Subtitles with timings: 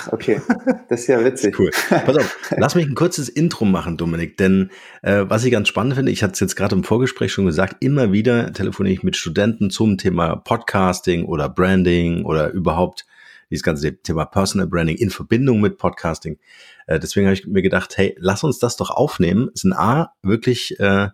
[0.00, 0.40] Ach, okay.
[0.88, 1.58] Das ist ja witzig.
[1.58, 1.70] cool.
[1.88, 4.70] Pass auf, lass mich ein kurzes Intro machen, Dominik, denn
[5.02, 7.76] äh, was ich ganz spannend finde, ich hatte es jetzt gerade im Vorgespräch schon gesagt,
[7.80, 13.06] immer wieder telefoniere ich mit Studenten zum Thema Podcasting oder Branding oder überhaupt
[13.50, 16.38] dieses ganze Thema Personal Branding in Verbindung mit Podcasting.
[16.86, 19.50] Äh, deswegen habe ich mir gedacht, hey, lass uns das doch aufnehmen.
[19.54, 21.08] Es sind A, wirklich äh,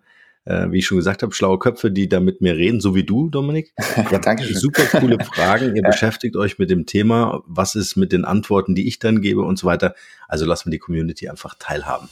[0.47, 3.03] äh, wie ich schon gesagt habe, schlaue Köpfe, die da mit mir reden, so wie
[3.03, 3.73] du, Dominik.
[4.11, 4.57] ja, danke schön.
[4.57, 5.75] Super coole Fragen.
[5.75, 5.89] Ihr ja.
[5.89, 7.43] beschäftigt euch mit dem Thema.
[7.45, 9.93] Was ist mit den Antworten, die ich dann gebe und so weiter.
[10.27, 12.09] Also lassen wir die Community einfach teilhaben.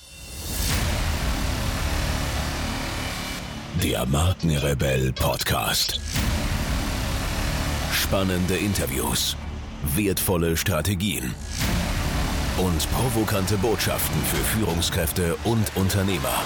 [3.84, 6.00] Der Markenrebell Podcast.
[7.92, 9.36] Spannende Interviews,
[9.96, 11.34] wertvolle Strategien
[12.58, 16.44] und provokante Botschaften für Führungskräfte und Unternehmer.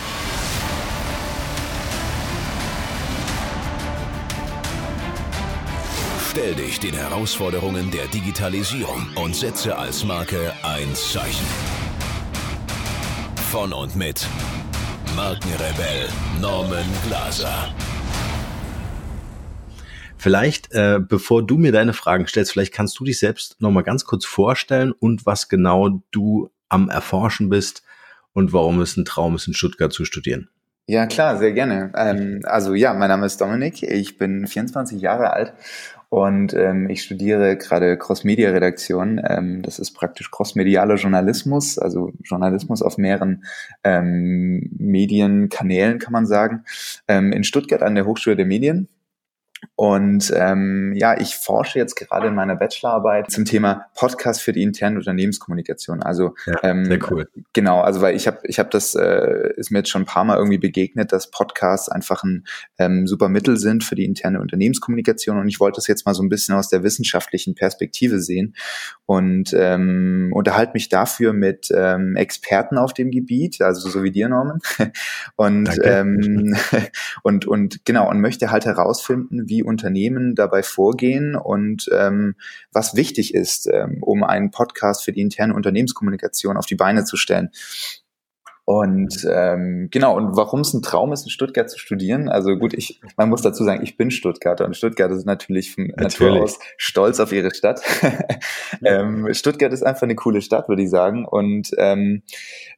[6.40, 11.46] Stell dich den Herausforderungen der Digitalisierung und setze als Marke ein Zeichen.
[13.52, 14.26] Von und mit
[15.18, 16.08] Markenrebell
[16.40, 17.68] Norman Glaser.
[20.18, 24.06] Vielleicht, äh, bevor du mir deine Fragen stellst, vielleicht kannst du dich selbst nochmal ganz
[24.06, 27.84] kurz vorstellen und was genau du am Erforschen bist
[28.32, 30.48] und warum es ein Traum ist, in Stuttgart zu studieren.
[30.88, 31.92] Ja, klar, sehr gerne.
[31.96, 35.54] Ähm, also ja, mein Name ist Dominik, ich bin 24 Jahre alt
[36.10, 39.22] und ähm, ich studiere gerade Cross-Media-Redaktion.
[39.24, 43.44] Ähm, das ist praktisch cross-medialer Journalismus, also Journalismus auf mehreren
[43.84, 46.66] ähm, Medienkanälen, kann man sagen,
[47.08, 48.88] ähm, in Stuttgart an der Hochschule der Medien.
[49.76, 54.64] Und ähm, ja, ich forsche jetzt gerade in meiner Bachelorarbeit zum Thema Podcast für die
[54.64, 56.02] interne Unternehmenskommunikation.
[56.04, 57.30] Also ja, ähm, sehr cool.
[57.54, 60.24] Genau, also weil ich habe ich habe das äh, ist mir jetzt schon ein paar
[60.24, 62.46] Mal irgendwie begegnet, dass Podcasts einfach ein
[62.78, 65.38] ähm, super Mittel sind für die interne Unternehmenskommunikation.
[65.38, 68.56] Und ich wollte das jetzt mal so ein bisschen aus der wissenschaftlichen Perspektive sehen
[69.06, 74.30] und ähm, unterhalte mich dafür mit ähm, Experten auf dem Gebiet, also so wie dir
[74.30, 74.60] Norman.
[75.36, 76.56] und ähm,
[77.24, 82.36] und und genau und möchte halt herausfinden wie Unternehmen dabei vorgehen und ähm,
[82.72, 87.18] was wichtig ist, ähm, um einen Podcast für die interne Unternehmenskommunikation auf die Beine zu
[87.18, 87.50] stellen.
[88.70, 92.76] Und ähm, genau, und warum es ein Traum ist, in Stuttgart zu studieren, also gut,
[92.76, 96.20] ich, man muss dazu sagen, ich bin Stuttgarter und Stuttgart ist natürlich von natürlich.
[96.20, 97.82] Natur aus stolz auf ihre Stadt.
[98.86, 101.26] ähm, Stuttgart ist einfach eine coole Stadt, würde ich sagen.
[101.26, 102.22] Und ähm,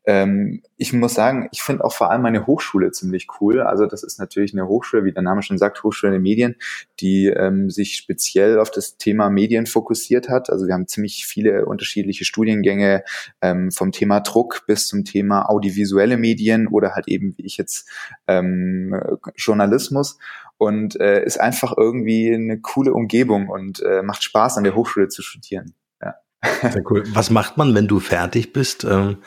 [0.05, 3.61] ähm, ich muss sagen, ich finde auch vor allem meine Hochschule ziemlich cool.
[3.61, 6.55] Also das ist natürlich eine Hochschule, wie der Name schon sagt, Hochschule der Medien,
[6.99, 10.49] die ähm, sich speziell auf das Thema Medien fokussiert hat.
[10.49, 13.03] Also wir haben ziemlich viele unterschiedliche Studiengänge
[13.41, 17.57] ähm, vom Thema Druck bis zum Thema Audiovisual visuelle Medien oder halt eben wie ich
[17.57, 17.89] jetzt
[18.27, 18.99] ähm,
[19.35, 20.17] Journalismus
[20.57, 25.09] und äh, ist einfach irgendwie eine coole Umgebung und äh, macht Spaß an der Hochschule
[25.09, 25.73] zu studieren.
[26.01, 26.15] Ja.
[26.61, 27.03] Sehr cool.
[27.13, 28.83] Was macht man, wenn du fertig bist?
[28.83, 29.17] Ähm,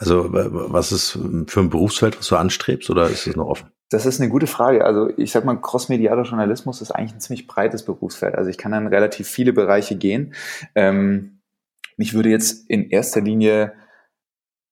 [0.00, 3.68] also was ist für ein Berufsfeld, was du anstrebst oder ist es noch offen?
[3.90, 4.82] Das ist eine gute Frage.
[4.84, 8.34] Also ich sag mal, crossmedialer Journalismus ist eigentlich ein ziemlich breites Berufsfeld.
[8.34, 10.32] Also ich kann dann relativ viele Bereiche gehen.
[10.74, 11.40] Ähm,
[11.98, 13.74] mich würde jetzt in erster Linie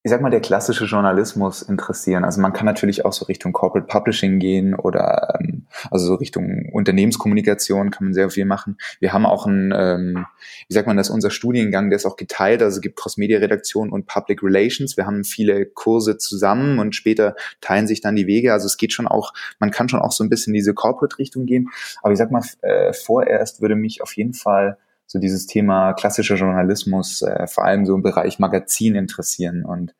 [0.04, 2.24] ich sag mal, der klassische Journalismus interessieren.
[2.24, 6.68] Also man kann natürlich auch so Richtung Corporate Publishing gehen oder ähm, also so Richtung
[6.72, 8.78] Unternehmenskommunikation kann man sehr viel machen.
[9.00, 10.26] Wir haben auch ein, ähm,
[10.68, 14.06] wie sagt man das, unser Studiengang, der ist auch geteilt, also es gibt Cross-Media-Redaktion und
[14.06, 14.96] Public Relations.
[14.96, 18.52] Wir haben viele Kurse zusammen und später teilen sich dann die Wege.
[18.52, 21.44] Also es geht schon auch, man kann schon auch so ein bisschen in diese Corporate-Richtung
[21.44, 21.70] gehen.
[22.02, 24.78] Aber ich sag mal, äh, vorerst würde mich auf jeden Fall
[25.08, 29.64] so dieses Thema klassischer Journalismus, äh, vor allem so im Bereich Magazin interessieren.
[29.64, 29.94] Und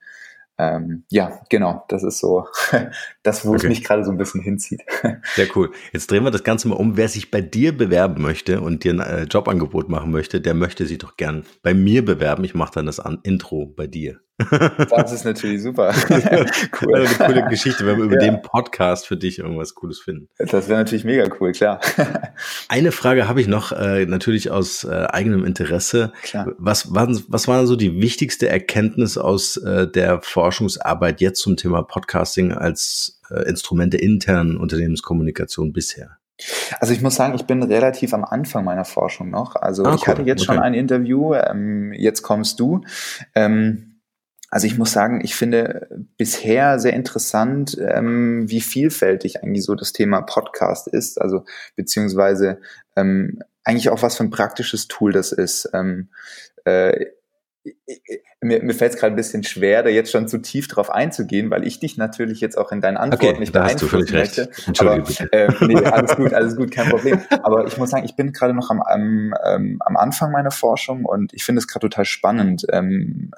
[0.59, 2.47] ähm, ja, genau, das ist so
[3.23, 3.59] das, wo okay.
[3.59, 4.83] es mich gerade so ein bisschen hinzieht.
[5.35, 5.73] Sehr cool.
[5.93, 6.97] Jetzt drehen wir das Ganze mal um.
[6.97, 10.87] Wer sich bei dir bewerben möchte und dir ein äh, Jobangebot machen möchte, der möchte
[10.87, 12.45] sich doch gern bei mir bewerben.
[12.45, 14.21] Ich mache dann das an Intro bei dir.
[14.38, 15.93] Das ist natürlich super.
[16.81, 16.94] cool.
[16.94, 18.31] Eine coole Geschichte, wenn wir über ja.
[18.31, 20.28] den Podcast für dich irgendwas Cooles finden.
[20.38, 21.81] Das wäre natürlich mega cool, klar.
[22.69, 26.12] Eine Frage habe ich noch, äh, natürlich aus äh, eigenem Interesse.
[26.22, 26.53] Klar.
[26.59, 31.83] Was, waren, was war so die wichtigste Erkenntnis aus äh, der Forschungsarbeit jetzt zum Thema
[31.83, 36.18] Podcasting als äh, Instrument der internen Unternehmenskommunikation bisher?
[36.78, 39.57] Also ich muss sagen, ich bin relativ am Anfang meiner Forschung noch.
[39.57, 40.07] Also ah, ich cool.
[40.07, 40.54] hatte jetzt okay.
[40.54, 42.83] schon ein Interview, ähm, jetzt kommst du.
[43.34, 43.88] Ähm,
[44.50, 49.92] also ich muss sagen, ich finde bisher sehr interessant, ähm, wie vielfältig eigentlich so das
[49.92, 51.45] Thema Podcast ist, also
[51.77, 52.60] beziehungsweise
[52.97, 55.68] ähm, eigentlich auch was für ein praktisches Tool das ist.
[55.74, 56.09] Ähm,
[56.65, 57.06] äh,
[58.41, 61.51] mir, mir fällt es gerade ein bisschen schwer, da jetzt schon zu tief drauf einzugehen,
[61.51, 64.13] weil ich dich natürlich jetzt auch in deinen Antworten okay, nicht da hast du völlig
[64.13, 64.49] möchte.
[64.49, 64.81] recht.
[64.81, 65.03] Aber,
[65.33, 67.21] äh, nee, alles gut, alles gut, kein Problem.
[67.43, 71.05] Aber ich muss sagen, ich bin gerade noch am, am, ähm, am Anfang meiner Forschung
[71.05, 72.67] und ich finde es gerade total spannend.
[72.71, 73.31] Ähm,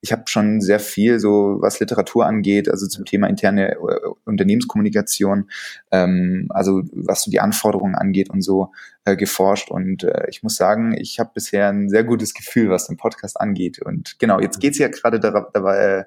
[0.00, 3.78] ich habe schon sehr viel, so was Literatur angeht, also zum Thema interne äh,
[4.24, 5.50] Unternehmenskommunikation,
[5.90, 8.72] ähm, also was so die Anforderungen angeht und so,
[9.04, 9.70] äh, geforscht.
[9.70, 13.40] Und äh, ich muss sagen, ich habe bisher ein sehr gutes Gefühl, was den Podcast
[13.40, 13.80] angeht.
[13.80, 16.06] Und genau, jetzt geht es ja gerade dabei,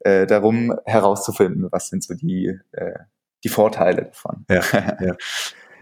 [0.00, 2.98] äh, darum herauszufinden, was sind so die, äh,
[3.42, 4.44] die Vorteile davon.
[4.48, 4.62] Ja,
[5.00, 5.16] ja.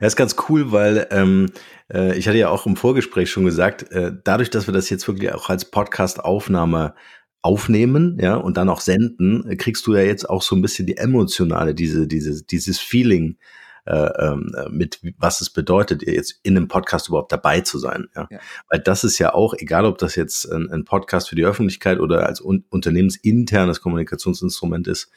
[0.00, 1.52] Das ist ganz cool, weil ähm,
[1.92, 5.06] äh, ich hatte ja auch im Vorgespräch schon gesagt, äh, dadurch, dass wir das jetzt
[5.06, 6.94] wirklich auch als Podcast-Aufnahme
[7.40, 10.86] aufnehmen, ja, und dann auch senden, äh, kriegst du ja jetzt auch so ein bisschen
[10.86, 13.36] die emotionale, diese, diese, dieses Feeling
[13.84, 18.08] äh, ähm, äh, mit, was es bedeutet, jetzt in einem Podcast überhaupt dabei zu sein.
[18.14, 18.28] Ja?
[18.30, 18.38] ja.
[18.68, 21.98] Weil das ist ja auch, egal ob das jetzt ein, ein Podcast für die Öffentlichkeit
[21.98, 25.10] oder als un unternehmensinternes Kommunikationsinstrument ist,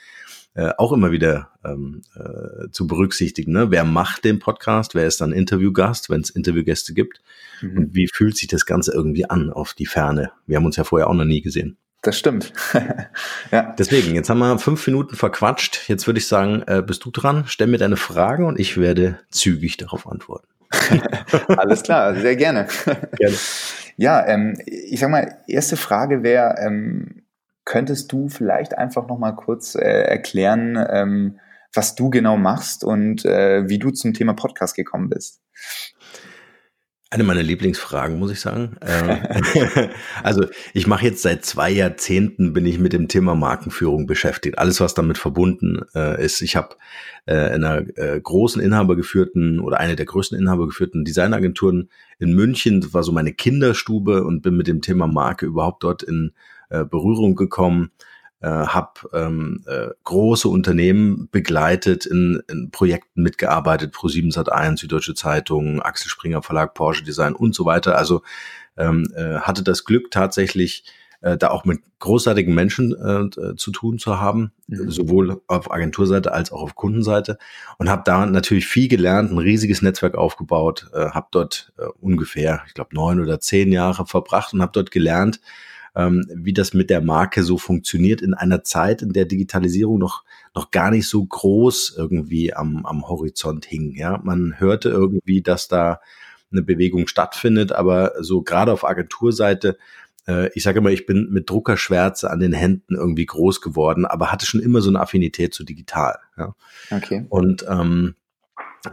[0.55, 3.51] äh, auch immer wieder ähm, äh, zu berücksichtigen.
[3.51, 3.71] Ne?
[3.71, 4.95] Wer macht den Podcast?
[4.95, 7.21] Wer ist dann Interviewgast, wenn es Interviewgäste gibt?
[7.61, 7.77] Mhm.
[7.77, 10.31] Und wie fühlt sich das Ganze irgendwie an auf die Ferne?
[10.47, 11.77] Wir haben uns ja vorher auch noch nie gesehen.
[12.05, 12.53] Das stimmt.
[13.51, 13.73] ja.
[13.79, 15.89] Deswegen, jetzt haben wir fünf Minuten verquatscht.
[15.89, 17.45] Jetzt würde ich sagen, äh, bist du dran?
[17.47, 20.47] Stell mir deine Frage und ich werde zügig darauf antworten.
[21.47, 22.67] Alles klar, sehr gerne.
[23.17, 23.35] gerne.
[23.97, 27.23] Ja, ähm, ich sag mal, erste Frage wäre, ähm,
[27.63, 31.39] könntest du vielleicht einfach noch mal kurz äh, erklären, ähm,
[31.73, 35.41] was du genau machst und äh, wie du zum Thema Podcast gekommen bist?
[37.15, 38.75] Eine meiner Lieblingsfragen, muss ich sagen.
[38.85, 39.89] Ähm,
[40.23, 44.59] also ich mache jetzt seit zwei Jahrzehnten bin ich mit dem Thema Markenführung beschäftigt.
[44.59, 46.41] Alles, was damit verbunden äh, ist.
[46.41, 46.75] Ich habe
[47.25, 51.89] äh, in einer äh, großen inhabergeführten oder eine der größten inhabergeführten Designagenturen
[52.19, 52.81] in München.
[52.81, 56.33] Das war so meine Kinderstube und bin mit dem Thema Marke überhaupt dort in
[56.67, 57.91] Berührung gekommen
[58.41, 65.81] äh, habe ähm, äh, große Unternehmen begleitet, in, in Projekten mitgearbeitet, Pro7 Sat1, Süddeutsche Zeitung,
[65.81, 67.97] Axel Springer Verlag, Porsche Design und so weiter.
[67.97, 68.21] Also
[68.77, 70.83] ähm, äh, hatte das Glück tatsächlich
[71.21, 74.91] äh, da auch mit großartigen Menschen äh, zu tun zu haben, mhm.
[74.91, 77.37] sowohl auf Agenturseite als auch auf Kundenseite
[77.79, 82.63] und habe da natürlich viel gelernt, ein riesiges Netzwerk aufgebaut, äh, habe dort äh, ungefähr,
[82.67, 85.39] ich glaube, neun oder zehn Jahre verbracht und habe dort gelernt,
[85.95, 90.23] ähm, wie das mit der Marke so funktioniert in einer Zeit, in der Digitalisierung noch,
[90.53, 93.95] noch gar nicht so groß irgendwie am, am Horizont hing.
[93.95, 95.99] Ja, man hörte irgendwie, dass da
[96.51, 99.77] eine Bewegung stattfindet, aber so gerade auf Agenturseite
[100.27, 104.31] äh, ich sage immer, ich bin mit Druckerschwärze an den Händen irgendwie groß geworden, aber
[104.31, 106.17] hatte schon immer so eine Affinität zu digital.
[106.37, 106.55] Ja.
[106.91, 107.25] Okay.
[107.29, 108.15] Und ähm,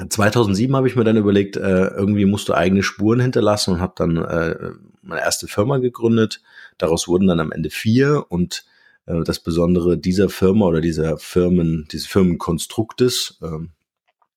[0.08, 3.92] 2007 habe ich mir dann überlegt, äh, irgendwie musst du eigene Spuren hinterlassen und habe
[3.96, 4.70] dann äh,
[5.02, 6.40] meine erste Firma gegründet.
[6.82, 8.64] Daraus wurden dann am Ende vier und
[9.06, 13.68] äh, das Besondere dieser Firma oder dieser Firmen, dieses Firmenkonstruktes äh,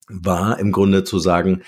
[0.10, 1.64] war im Grunde zu sagen,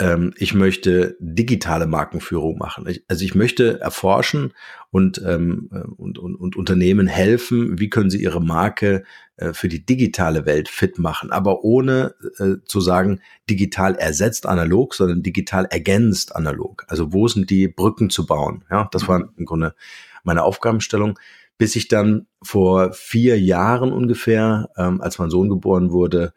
[0.00, 2.86] ähm, ich möchte digitale Markenführung machen.
[2.88, 4.52] Ich, also ich möchte erforschen
[4.90, 9.04] und, ähm, äh, und, und, und Unternehmen helfen, wie können sie ihre Marke
[9.36, 14.94] äh, für die digitale Welt fit machen, aber ohne äh, zu sagen, digital ersetzt analog,
[14.94, 16.84] sondern digital ergänzt analog.
[16.88, 18.64] Also wo sind die Brücken zu bauen?
[18.70, 19.74] Ja, das war im Grunde
[20.24, 21.18] meine Aufgabenstellung
[21.56, 26.34] bis ich dann vor vier Jahren ungefähr, ähm, als mein Sohn geboren wurde,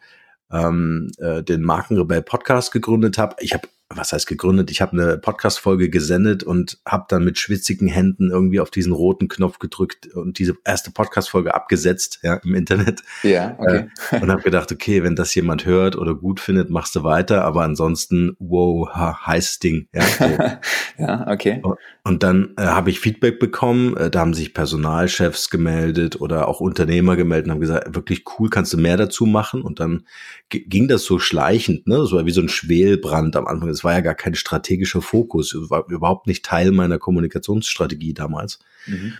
[0.52, 3.36] ähm, äh, den Markenrebell Podcast gegründet habe.
[3.40, 4.70] Ich habe was heißt gegründet?
[4.70, 9.30] Ich habe eine Podcast-Folge gesendet und habe dann mit schwitzigen Händen irgendwie auf diesen roten
[9.30, 13.02] Knopf gedrückt und diese erste Podcast-Folge abgesetzt, ja, im Internet.
[13.24, 13.88] Ja, okay.
[14.12, 17.46] Äh, und habe gedacht, okay, wenn das jemand hört oder gut findet, machst du weiter,
[17.46, 19.88] aber ansonsten, wow, ha, heißes Ding.
[19.94, 20.26] Ja, so.
[21.04, 21.62] ja okay.
[22.04, 26.60] Und dann äh, habe ich Feedback bekommen, äh, da haben sich Personalchefs gemeldet oder auch
[26.60, 29.62] Unternehmer gemeldet und haben gesagt, wirklich cool, kannst du mehr dazu machen?
[29.62, 30.04] Und dann
[30.50, 31.98] ging das so schleichend, ne?
[31.98, 35.56] Das war wie so ein Schwelbrand am Anfang es war ja gar kein strategischer Fokus,
[35.70, 38.60] war überhaupt nicht Teil meiner Kommunikationsstrategie damals.
[38.86, 39.14] Mhm.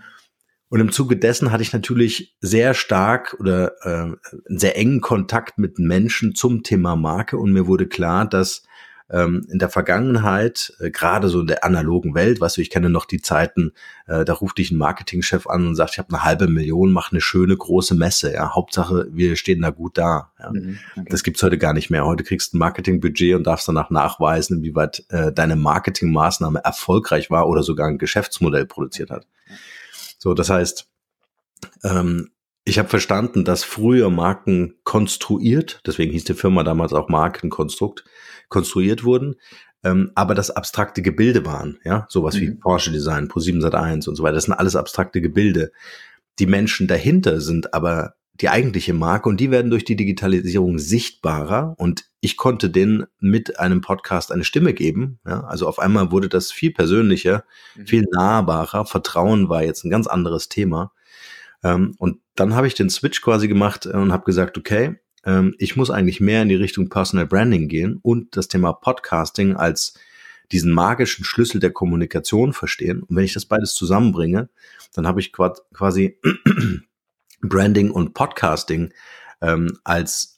[0.70, 4.18] Und im Zuge dessen hatte ich natürlich sehr stark oder äh,
[4.50, 8.64] einen sehr engen Kontakt mit Menschen zum Thema Marke und mir wurde klar, dass
[9.10, 12.90] ähm, in der Vergangenheit, äh, gerade so in der analogen Welt, weißt du, ich kenne
[12.90, 13.72] noch die Zeiten,
[14.06, 17.12] äh, da ruft dich ein Marketingchef an und sagt, ich habe eine halbe Million, mach
[17.12, 18.34] eine schöne große Messe.
[18.34, 20.32] Ja, Hauptsache, wir stehen da gut da.
[20.40, 20.52] Ja.
[20.52, 21.08] Mhm, okay.
[21.10, 22.06] Das gibt's heute gar nicht mehr.
[22.06, 27.48] Heute kriegst du ein Marketingbudget und darfst danach nachweisen, inwieweit äh, deine Marketingmaßnahme erfolgreich war
[27.48, 29.26] oder sogar ein Geschäftsmodell produziert hat.
[30.18, 30.88] So, das heißt,
[31.84, 32.30] ähm,
[32.68, 38.04] ich habe verstanden, dass früher Marken konstruiert, deswegen hieß die Firma damals auch Markenkonstrukt,
[38.50, 39.36] konstruiert wurden,
[39.86, 42.40] ähm, aber das abstrakte Gebilde waren, ja, sowas mhm.
[42.42, 44.36] wie Porsche Design, Pro7 Sat1 und so weiter.
[44.36, 45.72] Das sind alles abstrakte Gebilde.
[46.40, 51.74] Die Menschen dahinter sind aber die eigentliche Marke und die werden durch die Digitalisierung sichtbarer
[51.78, 55.20] und ich konnte denen mit einem Podcast eine Stimme geben.
[55.26, 57.46] Ja, also auf einmal wurde das viel persönlicher,
[57.76, 57.88] mhm.
[57.88, 58.86] viel nahbarer.
[58.86, 60.92] Vertrauen war jetzt ein ganz anderes Thema.
[61.64, 65.76] Ähm, und dann habe ich den Switch quasi gemacht und habe gesagt, okay, ähm, ich
[65.76, 70.00] muss eigentlich mehr in die Richtung Personal Branding gehen und das Thema Podcasting als
[70.52, 73.04] diesen magischen Schlüssel der Kommunikation verstehen.
[73.04, 74.50] Und wenn ich das beides zusammenbringe,
[74.94, 76.20] dann habe ich quasi
[77.42, 78.94] Branding und Podcasting
[79.42, 80.37] ähm, als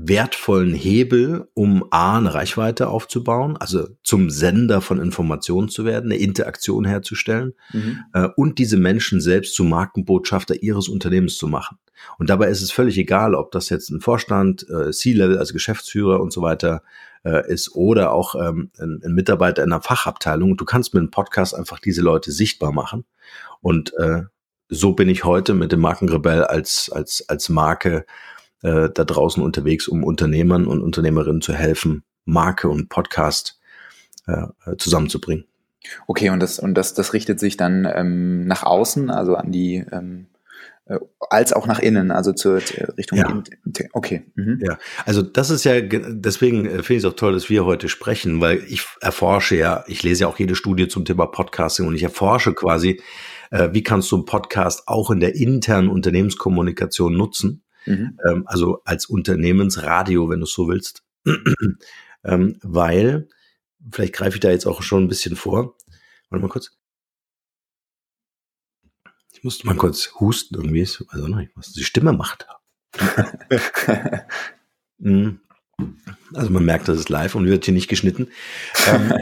[0.00, 6.20] wertvollen Hebel, um A, eine Reichweite aufzubauen, also zum Sender von Informationen zu werden, eine
[6.20, 7.98] Interaktion herzustellen mhm.
[8.12, 11.78] äh, und diese Menschen selbst zu Markenbotschafter ihres Unternehmens zu machen.
[12.16, 16.20] Und dabei ist es völlig egal, ob das jetzt ein Vorstand, äh, C-Level, also Geschäftsführer
[16.20, 16.84] und so weiter
[17.24, 20.56] äh, ist oder auch ähm, ein, ein Mitarbeiter in einer Fachabteilung.
[20.56, 23.04] Du kannst mit einem Podcast einfach diese Leute sichtbar machen
[23.60, 24.22] und äh,
[24.68, 28.04] so bin ich heute mit dem Markenrebell als, als, als Marke
[28.62, 33.58] äh, da draußen unterwegs, um Unternehmern und Unternehmerinnen zu helfen, Marke und Podcast
[34.26, 34.46] äh,
[34.76, 35.44] zusammenzubringen.
[36.06, 39.84] Okay, und das, und das, das richtet sich dann ähm, nach außen, also an die
[39.90, 40.26] ähm,
[40.88, 40.98] äh,
[41.30, 43.18] als auch nach innen, also zur, zur Richtung.
[43.18, 43.42] Ja.
[43.92, 44.24] Okay.
[44.34, 44.58] Mhm.
[44.62, 47.88] Ja, also das ist ja, deswegen äh, finde ich es auch toll, dass wir heute
[47.88, 51.94] sprechen, weil ich erforsche ja, ich lese ja auch jede Studie zum Thema Podcasting und
[51.94, 53.02] ich erforsche quasi,
[53.50, 57.62] äh, wie kannst du einen Podcast auch in der internen Unternehmenskommunikation nutzen?
[57.88, 58.18] Mhm.
[58.28, 61.02] Ähm, also als Unternehmensradio, wenn du so willst.
[62.24, 63.28] ähm, weil,
[63.90, 65.76] vielleicht greife ich da jetzt auch schon ein bisschen vor.
[66.28, 66.76] Warte mal kurz.
[69.32, 72.46] Ich musste mal kurz husten irgendwie, also nicht, was die Stimme macht.
[75.00, 75.38] Mhm.
[76.34, 78.32] also man merkt, das ist live und wird hier nicht geschnitten.
[78.88, 79.14] ähm,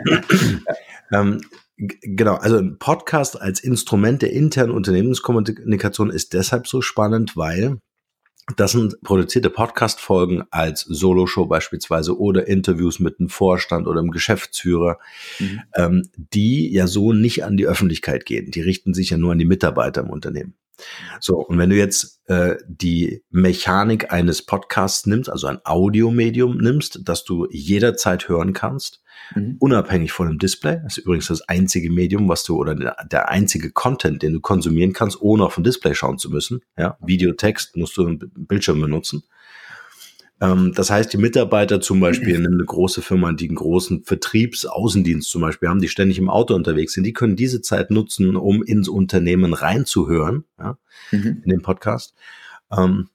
[1.13, 1.41] ähm,
[1.77, 7.81] Genau, also ein Podcast als Instrument der internen Unternehmenskommunikation ist deshalb so spannend, weil
[8.55, 14.99] das sind produzierte Podcast-Folgen als Solo-Show beispielsweise oder Interviews mit einem Vorstand oder einem Geschäftsführer,
[15.41, 15.63] mhm.
[15.75, 18.53] ähm, die ja so nicht an die Öffentlichkeit gehen.
[18.53, 20.55] Die richten sich ja nur an die Mitarbeiter im Unternehmen.
[21.21, 27.01] So, und wenn du jetzt äh, die Mechanik eines Podcasts nimmst, also ein Audiomedium nimmst,
[27.05, 29.03] das du jederzeit hören kannst,
[29.35, 29.57] mhm.
[29.59, 33.71] unabhängig von dem Display, das ist übrigens das einzige Medium, was du oder der, einzige
[33.71, 36.61] Content, den du konsumieren kannst, ohne auf ein Display schauen zu müssen.
[36.77, 39.25] Ja, Video, Text musst du einen Bildschirm benutzen.
[40.41, 45.29] Ähm, das heißt, die Mitarbeiter zum Beispiel in eine große Firma, die einen großen Vertriebsaußendienst
[45.29, 48.63] zum Beispiel haben, die ständig im Auto unterwegs sind, die können diese Zeit nutzen, um
[48.63, 50.79] ins Unternehmen reinzuhören, ja,
[51.11, 51.43] mhm.
[51.45, 52.15] in den Podcast.
[52.71, 53.09] Ähm,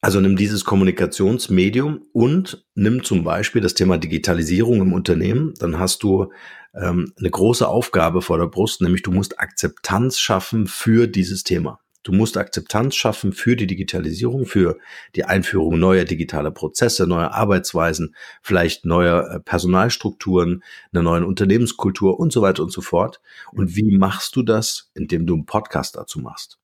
[0.00, 5.54] also nimm dieses Kommunikationsmedium und nimm zum Beispiel das Thema Digitalisierung im Unternehmen.
[5.60, 6.32] Dann hast du
[6.74, 11.81] ähm, eine große Aufgabe vor der Brust, nämlich du musst Akzeptanz schaffen für dieses Thema.
[12.02, 14.78] Du musst Akzeptanz schaffen für die Digitalisierung, für
[15.14, 22.32] die Einführung neuer digitaler Prozesse, neuer Arbeitsweisen, vielleicht neuer äh, Personalstrukturen, einer neuen Unternehmenskultur und
[22.32, 23.20] so weiter und so fort.
[23.52, 24.90] Und wie machst du das?
[24.94, 26.58] Indem du einen Podcast dazu machst.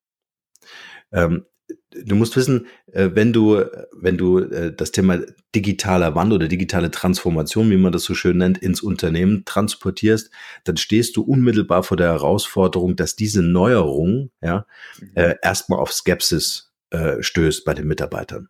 [1.12, 1.45] Ähm,
[2.05, 5.21] du musst wissen, äh, wenn du, wenn du äh, das Thema
[5.55, 10.31] digitaler Wandel oder digitale Transformation, wie man das so schön nennt, ins Unternehmen transportierst,
[10.64, 14.67] dann stehst du unmittelbar vor der Herausforderung, dass diese Neuerung ja
[15.00, 15.11] mhm.
[15.14, 18.49] äh, erstmal auf Skepsis äh, stößt bei den Mitarbeitern.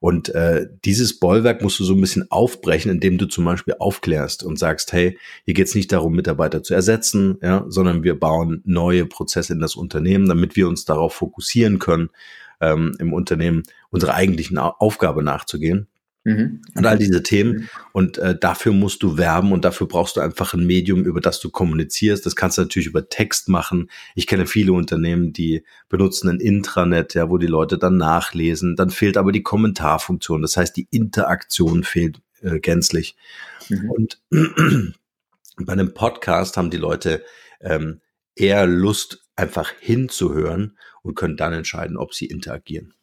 [0.00, 4.42] Und äh, dieses Bollwerk musst du so ein bisschen aufbrechen, indem du zum Beispiel aufklärst
[4.42, 8.62] und sagst, hey, hier geht es nicht darum, Mitarbeiter zu ersetzen, ja, sondern wir bauen
[8.64, 12.10] neue Prozesse in das Unternehmen, damit wir uns darauf fokussieren können,
[12.62, 15.88] ähm, im Unternehmen unserer eigentlichen Aufgabe nachzugehen.
[16.24, 16.62] Mhm.
[16.76, 17.52] Und all diese Themen.
[17.52, 17.68] Mhm.
[17.92, 21.40] Und äh, dafür musst du werben und dafür brauchst du einfach ein Medium, über das
[21.40, 22.24] du kommunizierst.
[22.24, 23.90] Das kannst du natürlich über Text machen.
[24.14, 28.76] Ich kenne viele Unternehmen, die benutzen ein Intranet, ja, wo die Leute dann nachlesen.
[28.76, 30.42] Dann fehlt aber die Kommentarfunktion.
[30.42, 33.16] Das heißt, die Interaktion fehlt äh, gänzlich.
[33.68, 33.90] Mhm.
[33.90, 34.20] Und
[35.56, 37.24] bei einem Podcast haben die Leute
[37.60, 38.00] ähm,
[38.36, 42.94] eher Lust, einfach hinzuhören und können dann entscheiden, ob sie interagieren.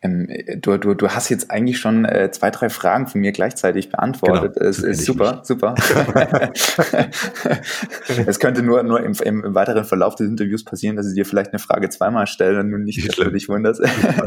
[0.00, 0.28] Ähm,
[0.62, 4.54] du, du, du hast jetzt eigentlich schon äh, zwei, drei Fragen von mir gleichzeitig beantwortet.
[4.54, 5.46] Genau, es ist super, nicht.
[5.46, 5.74] super.
[8.26, 11.52] es könnte nur, nur im, im, weiteren Verlauf des Interviews passieren, dass ich dir vielleicht
[11.52, 13.82] eine Frage zweimal stelle und du nicht, dass du dich wunderst.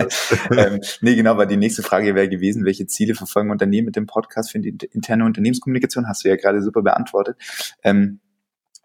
[0.52, 4.06] ähm, nee, genau, weil die nächste Frage wäre gewesen, welche Ziele verfolgen Unternehmen mit dem
[4.06, 6.08] Podcast für die interne Unternehmenskommunikation?
[6.08, 7.38] Hast du ja gerade super beantwortet.
[7.84, 8.20] Ähm,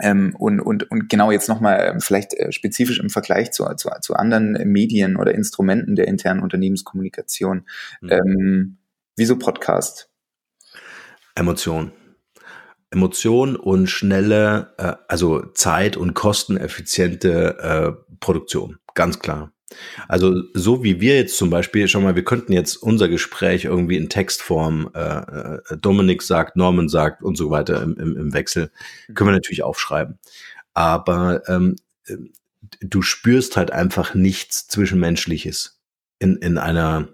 [0.01, 3.91] ähm, und, und, und genau jetzt nochmal ähm, vielleicht äh, spezifisch im Vergleich zu, zu,
[4.01, 7.67] zu anderen Medien oder Instrumenten der internen Unternehmenskommunikation.
[8.01, 8.11] Mhm.
[8.11, 8.79] Ähm,
[9.17, 10.11] wieso Podcast?
[11.35, 11.93] Emotion.
[12.91, 19.53] Emotion und schnelle, äh, also Zeit- und kosteneffiziente äh, Produktion, ganz klar.
[20.09, 23.97] Also so wie wir jetzt zum Beispiel, schon mal, wir könnten jetzt unser Gespräch irgendwie
[23.97, 28.71] in Textform, äh, äh, Dominik sagt, Norman sagt und so weiter im, im, im Wechsel,
[29.15, 30.19] können wir natürlich aufschreiben.
[30.75, 31.77] Aber ähm,
[32.81, 35.81] du spürst halt einfach nichts Zwischenmenschliches
[36.19, 37.09] in, in einer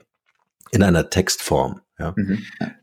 [0.73, 1.83] in einer Textform.
[1.99, 2.15] Ja.
[2.17, 2.39] Mhm.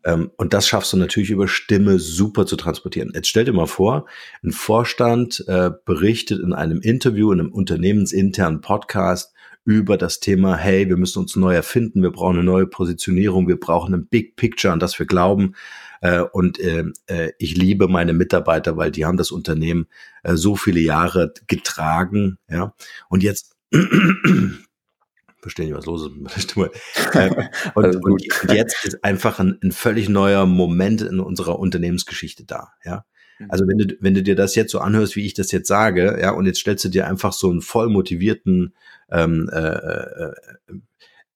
[0.05, 3.11] Ähm, und das schaffst du natürlich über Stimme super zu transportieren.
[3.13, 4.05] Jetzt stell dir mal vor,
[4.43, 9.33] ein Vorstand äh, berichtet in einem Interview, in einem unternehmensinternen Podcast
[9.69, 13.59] über das Thema, hey, wir müssen uns neu erfinden, wir brauchen eine neue Positionierung, wir
[13.59, 15.53] brauchen ein Big Picture, an das wir glauben.
[16.01, 19.85] Äh, und äh, äh, ich liebe meine Mitarbeiter, weil die haben das Unternehmen
[20.23, 22.39] äh, so viele Jahre getragen.
[22.49, 22.73] Ja.
[23.09, 23.55] Und jetzt
[25.39, 26.71] verstehen nicht, was los ist mit meiner Stimme.
[27.13, 27.35] Ähm,
[27.75, 32.71] und, also und, jetzt ist einfach ein, ein, völlig neuer Moment in unserer Unternehmensgeschichte da.
[32.83, 33.05] Ja.
[33.47, 36.19] Also wenn du, wenn du dir das jetzt so anhörst, wie ich das jetzt sage,
[36.21, 38.73] ja, und jetzt stellst du dir einfach so einen voll motivierten,
[39.09, 40.33] ähm, äh, äh,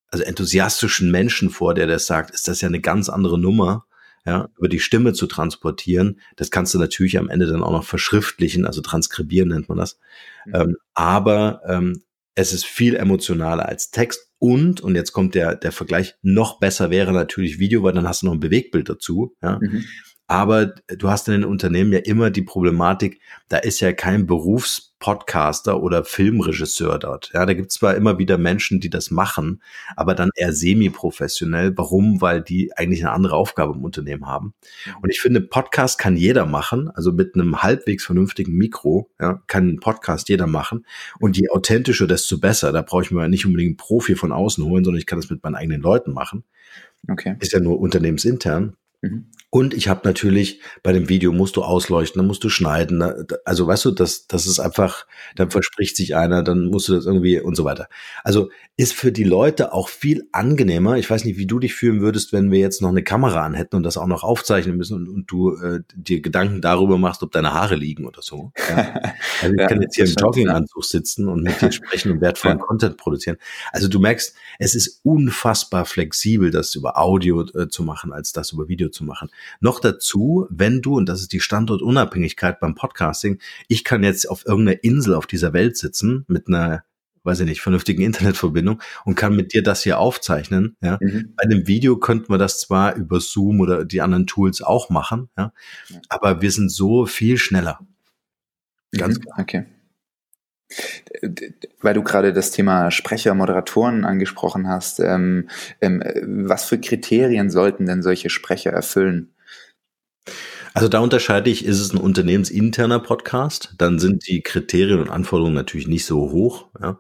[0.10, 3.86] also enthusiastischen Menschen vor, der das sagt, ist das ja eine ganz andere Nummer,
[4.26, 6.20] ja, über die Stimme zu transportieren.
[6.36, 10.00] Das kannst du natürlich am Ende dann auch noch verschriftlichen, also transkribieren nennt man das.
[10.46, 10.56] Mhm.
[10.56, 12.04] Ähm, aber ähm,
[12.36, 16.90] es ist viel emotionaler als Text und, und jetzt kommt der, der Vergleich, noch besser
[16.90, 19.36] wäre natürlich Video, weil dann hast du noch ein Bewegtbild dazu.
[19.42, 19.60] Ja.
[19.62, 19.86] Mhm.
[20.34, 25.80] Aber du hast in den Unternehmen ja immer die Problematik, da ist ja kein Berufspodcaster
[25.80, 27.30] oder Filmregisseur dort.
[27.36, 29.62] Ja, da gibt es zwar immer wieder Menschen, die das machen,
[29.96, 31.78] aber dann eher semi-professionell.
[31.78, 32.20] Warum?
[32.20, 34.56] Weil die eigentlich eine andere Aufgabe im Unternehmen haben.
[35.04, 39.68] Und ich finde, Podcast kann jeder machen, also mit einem halbwegs vernünftigen Mikro, ja, kann
[39.68, 40.88] ein Podcast jeder machen.
[41.20, 42.72] Und je authentischer, desto besser.
[42.72, 45.30] Da brauche ich mir nicht unbedingt einen Profi von außen holen, sondern ich kann das
[45.30, 46.44] mit meinen eigenen Leuten machen.
[47.08, 47.36] Okay.
[47.40, 48.78] Ist ja nur unternehmensintern.
[49.04, 49.26] Mhm.
[49.50, 53.04] Und ich habe natürlich bei dem Video musst du ausleuchten, dann musst du schneiden.
[53.46, 55.06] Also weißt du, das, das ist einfach,
[55.36, 57.88] dann verspricht sich einer, dann musst du das irgendwie und so weiter.
[58.24, 60.98] Also ist für die Leute auch viel angenehmer.
[60.98, 63.54] Ich weiß nicht, wie du dich fühlen würdest, wenn wir jetzt noch eine Kamera an
[63.54, 67.22] hätten und das auch noch aufzeichnen müssen und, und du äh, dir Gedanken darüber machst,
[67.22, 68.52] ob deine Haare liegen oder so.
[68.70, 68.94] Ja?
[69.42, 72.58] Also ich ja, kann jetzt hier im Jogginganzug sitzen und mit dir sprechen und wertvollen
[72.60, 72.64] ja.
[72.64, 73.38] Content produzieren.
[73.72, 78.54] Also du merkst, es ist unfassbar flexibel, das über Audio äh, zu machen, als das
[78.54, 79.30] über Video zu machen.
[79.60, 84.46] Noch dazu, wenn du, und das ist die Standortunabhängigkeit beim Podcasting, ich kann jetzt auf
[84.46, 86.84] irgendeiner Insel auf dieser Welt sitzen mit einer
[87.26, 90.76] weiß ich nicht, vernünftigen Internetverbindung und kann mit dir das hier aufzeichnen.
[90.82, 90.98] Ja.
[91.00, 91.34] Mhm.
[91.36, 95.30] Bei einem Video könnten wir das zwar über Zoom oder die anderen Tools auch machen,
[95.38, 95.54] ja,
[96.10, 97.80] aber wir sind so viel schneller.
[98.92, 99.22] Ganz mhm.
[99.22, 99.40] klar.
[99.40, 99.66] Okay.
[101.82, 105.50] Weil du gerade das Thema Sprecher, Moderatoren angesprochen hast, ähm,
[105.82, 106.04] ähm,
[106.46, 109.34] was für Kriterien sollten denn solche Sprecher erfüllen?
[110.76, 115.54] Also da unterscheide ich, ist es ein unternehmensinterner Podcast, dann sind die Kriterien und Anforderungen
[115.54, 116.66] natürlich nicht so hoch.
[116.82, 116.98] Ja.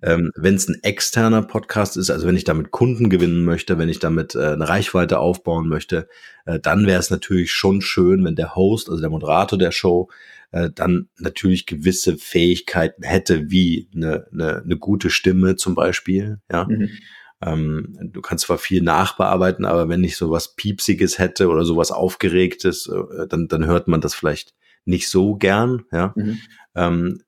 [0.00, 3.88] Ähm, wenn es ein externer Podcast ist, also wenn ich damit Kunden gewinnen möchte, wenn
[3.88, 6.08] ich damit äh, eine Reichweite aufbauen möchte,
[6.44, 10.08] äh, dann wäre es natürlich schon schön, wenn der Host, also der Moderator der Show,
[10.52, 16.38] äh, dann natürlich gewisse Fähigkeiten hätte, wie eine, eine, eine gute Stimme zum Beispiel.
[16.50, 16.64] Ja.
[16.64, 16.90] Mhm
[17.42, 22.88] ähm, du kannst zwar viel nachbearbeiten, aber wenn ich sowas Piepsiges hätte oder sowas Aufgeregtes,
[22.88, 24.54] äh, dann, dann hört man das vielleicht
[24.84, 26.14] nicht so gern, ja.
[26.16, 26.38] Mhm.
[26.74, 27.22] Ähm,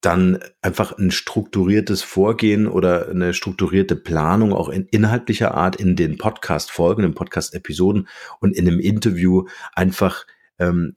[0.00, 6.18] dann einfach ein strukturiertes Vorgehen oder eine strukturierte Planung auch in inhaltlicher Art in den
[6.18, 8.08] Podcast-Folgen, in Podcast-Episoden
[8.40, 10.26] und in einem Interview einfach
[10.58, 10.96] ähm,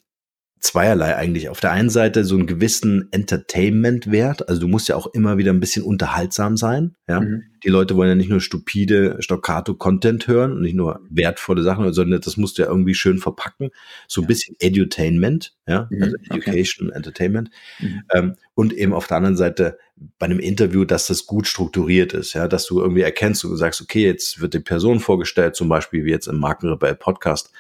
[0.66, 1.50] zweierlei eigentlich.
[1.50, 5.54] Auf der einen Seite so einen gewissen Entertainment-Wert, also du musst ja auch immer wieder
[5.54, 6.96] ein bisschen unterhaltsam sein.
[7.08, 7.22] Ja?
[7.22, 7.44] Mhm.
[7.64, 12.22] Die Leute wollen ja nicht nur stupide Stoccato-Content hören und nicht nur wertvolle Sachen, sondern
[12.22, 13.70] das musst du ja irgendwie schön verpacken.
[14.08, 16.04] So ein bisschen Edutainment, ja, mhm.
[16.04, 16.98] also Education, okay.
[16.98, 17.50] Entertainment.
[17.80, 18.04] Mhm.
[18.14, 19.78] Ähm, und eben auf der anderen Seite
[20.20, 23.82] bei einem Interview, dass das gut strukturiert ist, ja, dass du irgendwie erkennst und sagst,
[23.82, 27.52] okay, jetzt wird die Person vorgestellt, zum Beispiel wie jetzt im Markenrebell Podcast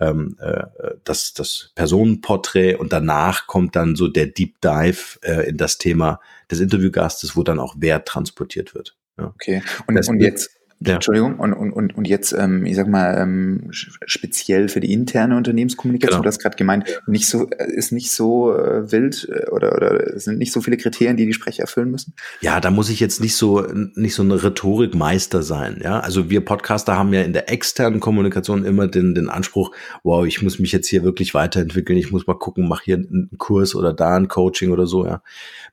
[0.00, 0.64] ähm, äh,
[1.04, 6.20] das, das Personenporträt und danach kommt dann so der Deep Dive äh, in das Thema
[6.50, 8.96] des Interviewgastes, wo dann auch Wert transportiert wird.
[9.18, 9.26] Ja.
[9.26, 10.50] Okay, und, und jetzt
[10.82, 10.94] ja.
[10.94, 16.16] Entschuldigung, und, und, und, jetzt, ähm, ich sag mal, ähm, speziell für die interne Unternehmenskommunikation,
[16.16, 16.22] genau.
[16.22, 20.18] du hast gerade gemeint, nicht so, äh, ist nicht so äh, wild äh, oder, oder
[20.18, 22.14] sind nicht so viele Kriterien, die die Sprecher erfüllen müssen?
[22.40, 23.60] Ja, da muss ich jetzt nicht so,
[23.94, 26.00] nicht so eine Rhetorikmeister sein, ja.
[26.00, 30.40] Also wir Podcaster haben ja in der externen Kommunikation immer den, den Anspruch, wow, ich
[30.40, 33.92] muss mich jetzt hier wirklich weiterentwickeln, ich muss mal gucken, mach hier einen Kurs oder
[33.92, 35.22] da ein Coaching oder so, ja.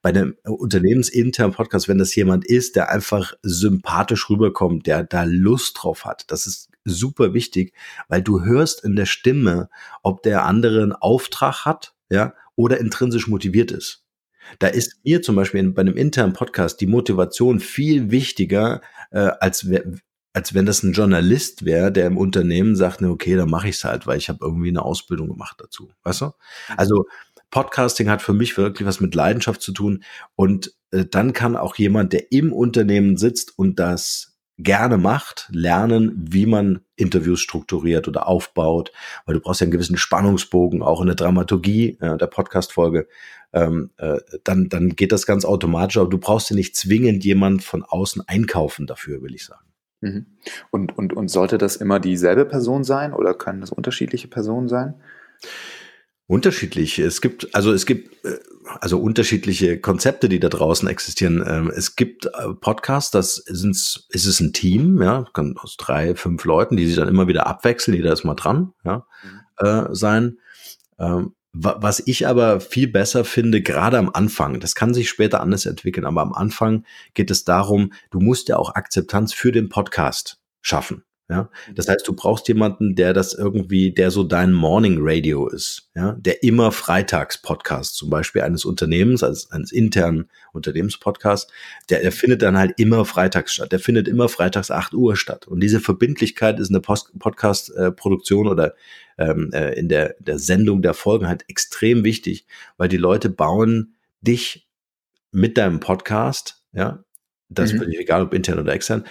[0.02, 5.78] Bei einem unternehmensinternen Podcast, wenn das jemand ist, der einfach sympathisch rüberkommt, der da Lust
[5.82, 6.26] drauf hat.
[6.32, 7.74] Das ist super wichtig,
[8.08, 9.70] weil du hörst in der Stimme,
[10.04, 14.04] ob der andere einen Auftrag hat, ja, oder intrinsisch motiviert ist.
[14.60, 18.82] Da ist mir zum Beispiel bei einem internen Podcast die Motivation viel wichtiger,
[19.12, 19.68] äh, als,
[20.34, 23.76] als wenn das ein Journalist wäre, der im Unternehmen sagt, ne, okay, dann mache ich
[23.76, 25.92] es halt, weil ich habe irgendwie eine Ausbildung gemacht dazu.
[26.04, 26.32] Weißt du?
[26.78, 27.06] Also
[27.52, 30.04] Podcasting hat für mich wirklich was mit Leidenschaft zu tun.
[30.36, 36.14] Und äh, dann kann auch jemand, der im Unternehmen sitzt und das gerne macht, lernen,
[36.18, 38.92] wie man Interviews strukturiert oder aufbaut,
[39.26, 43.08] weil du brauchst ja einen gewissen Spannungsbogen, auch in der Dramaturgie äh, der Podcast-Folge.
[43.54, 47.64] Ähm, äh, dann, dann geht das ganz automatisch, aber du brauchst ja nicht zwingend jemand
[47.64, 49.66] von außen einkaufen dafür, will ich sagen.
[50.02, 50.26] Mhm.
[50.72, 54.96] Und, und, und sollte das immer dieselbe Person sein oder können das unterschiedliche Personen sein?
[56.30, 57.00] Unterschiedlich.
[57.00, 58.38] Es gibt, also es gibt, äh,
[58.82, 61.42] also unterschiedliche Konzepte, die da draußen existieren.
[61.48, 63.76] Ähm, es gibt äh, Podcasts, das sind,
[64.10, 67.48] ist es ein Team, ja, kann aus drei, fünf Leuten, die sich dann immer wieder
[67.48, 69.66] abwechseln, jeder ist mal dran, ja, mhm.
[69.66, 70.38] äh, sein.
[71.00, 75.66] Ähm, was ich aber viel besser finde, gerade am Anfang, das kann sich später anders
[75.66, 80.40] entwickeln, aber am Anfang geht es darum, du musst ja auch Akzeptanz für den Podcast
[80.62, 81.04] schaffen.
[81.30, 85.90] Ja, das heißt, du brauchst jemanden, der das irgendwie, der so dein Morning Radio ist,
[85.94, 91.52] ja, der immer freitags Podcast, zum Beispiel eines Unternehmens, als eines internen Unternehmenspodcasts,
[91.90, 93.74] der, der findet dann halt immer freitags statt.
[93.74, 95.48] Der findet immer freitags 8 Uhr statt.
[95.48, 96.82] Und diese Verbindlichkeit ist in der
[97.20, 98.74] Podcast-Produktion oder
[99.18, 102.46] ähm, äh, in der, der Sendung der Folgen halt extrem wichtig,
[102.78, 104.66] weil die Leute bauen dich
[105.34, 107.04] mit deinem Podcast, ja,
[107.50, 107.80] das mhm.
[107.80, 109.04] völlig egal, ob intern oder extern,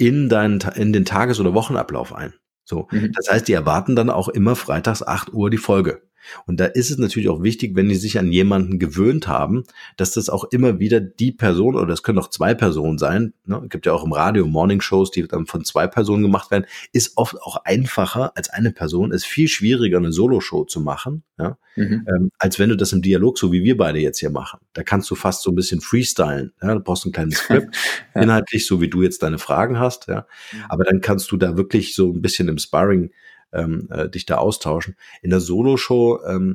[0.00, 2.32] in deinen, in den Tages- oder Wochenablauf ein.
[2.64, 2.88] So.
[2.90, 3.12] Mhm.
[3.12, 6.02] Das heißt, die erwarten dann auch immer freitags 8 Uhr die Folge.
[6.46, 9.64] Und da ist es natürlich auch wichtig, wenn die sich an jemanden gewöhnt haben,
[9.96, 13.62] dass das auch immer wieder die Person, oder es können auch zwei Personen sein, ne,
[13.68, 17.40] gibt ja auch im Radio Morning-Shows, die dann von zwei Personen gemacht werden, ist oft
[17.40, 22.06] auch einfacher als eine Person, ist viel schwieriger, eine Solo-Show zu machen, ja, mhm.
[22.08, 24.60] ähm, als wenn du das im Dialog, so wie wir beide jetzt hier machen.
[24.72, 27.74] Da kannst du fast so ein bisschen freestylen, ja, du brauchst ein kleines Skript,
[28.14, 28.22] ja.
[28.22, 30.64] inhaltlich, so wie du jetzt deine Fragen hast, ja, mhm.
[30.68, 33.10] aber dann kannst du da wirklich so ein bisschen im Sparring
[33.52, 34.96] ähm, äh, dich da austauschen.
[35.22, 36.54] In der Solo-Show, ähm,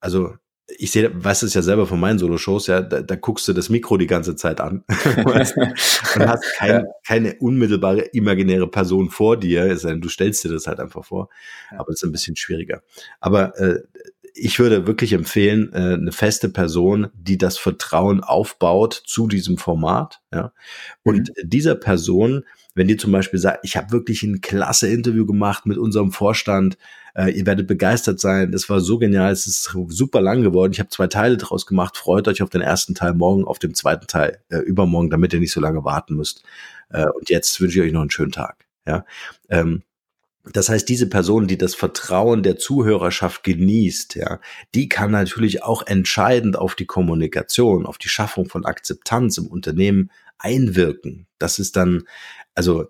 [0.00, 0.34] also
[0.66, 3.68] ich sehe, weiß es ja selber von meinen Solo-Shows, ja, da, da guckst du das
[3.68, 4.84] Mikro die ganze Zeit an
[5.24, 5.54] und
[6.16, 6.84] hast kein, ja.
[7.06, 11.28] keine unmittelbare imaginäre Person vor dir, denn, du stellst dir das halt einfach vor,
[11.70, 12.82] aber es ist ein bisschen schwieriger.
[13.20, 13.80] Aber äh,
[14.34, 20.22] ich würde wirklich empfehlen, äh, eine feste Person, die das Vertrauen aufbaut zu diesem Format,
[20.32, 20.52] ja,
[21.02, 21.48] und mhm.
[21.48, 25.78] dieser Person wenn die zum Beispiel sagt, ich habe wirklich ein klasse Interview gemacht mit
[25.78, 26.76] unserem Vorstand,
[27.14, 30.80] äh, ihr werdet begeistert sein, das war so genial, es ist super lang geworden, ich
[30.80, 34.06] habe zwei Teile draus gemacht, freut euch auf den ersten Teil morgen, auf den zweiten
[34.06, 36.42] Teil äh, übermorgen, damit ihr nicht so lange warten müsst.
[36.90, 38.66] Äh, und jetzt wünsche ich euch noch einen schönen Tag.
[38.86, 39.04] Ja.
[39.48, 39.82] Ähm,
[40.52, 44.40] das heißt, diese Person, die das Vertrauen der Zuhörerschaft genießt, ja,
[44.74, 50.10] die kann natürlich auch entscheidend auf die Kommunikation, auf die Schaffung von Akzeptanz im Unternehmen
[50.44, 51.26] einwirken.
[51.38, 52.04] Das ist dann
[52.54, 52.86] also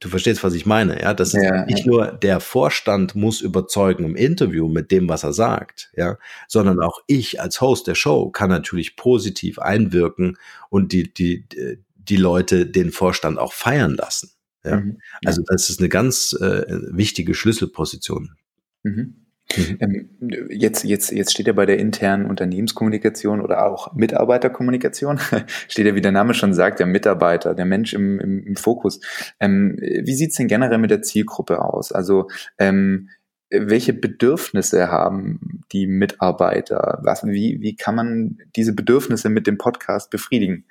[0.00, 1.14] du verstehst, was ich meine, ja.
[1.14, 1.86] Das ist ja, nicht ja.
[1.86, 6.18] nur der Vorstand muss überzeugen im Interview mit dem, was er sagt, ja,
[6.48, 11.46] sondern auch ich als Host der Show kann natürlich positiv einwirken und die, die,
[11.94, 14.32] die Leute den Vorstand auch feiern lassen.
[14.64, 14.80] Ja.
[14.80, 14.98] Mhm.
[15.24, 18.36] Also das ist eine ganz äh, wichtige Schlüsselposition.
[18.82, 19.21] Mhm.
[19.56, 19.78] Mhm.
[19.80, 25.20] Ähm, jetzt, jetzt, jetzt steht ja bei der internen Unternehmenskommunikation oder auch Mitarbeiterkommunikation,
[25.68, 29.00] steht ja, wie der Name schon sagt, der Mitarbeiter, der Mensch im, im, im Fokus.
[29.40, 31.92] Ähm, wie sieht's denn generell mit der Zielgruppe aus?
[31.92, 32.28] Also
[32.58, 33.08] ähm,
[33.50, 37.00] welche Bedürfnisse haben die Mitarbeiter?
[37.02, 40.64] Was, wie, wie kann man diese Bedürfnisse mit dem Podcast befriedigen?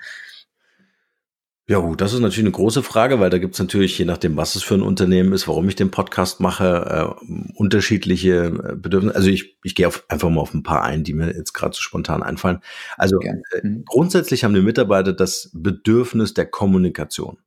[1.72, 4.36] Ja, gut, das ist natürlich eine große Frage, weil da gibt es natürlich, je nachdem,
[4.36, 9.16] was es für ein Unternehmen ist, warum ich den Podcast mache, äh, unterschiedliche äh, Bedürfnisse.
[9.16, 11.80] Also ich, ich gehe einfach mal auf ein paar ein, die mir jetzt gerade so
[11.80, 12.60] spontan einfallen.
[12.98, 13.86] Also äh, mhm.
[13.86, 17.38] grundsätzlich haben die Mitarbeiter das Bedürfnis der Kommunikation.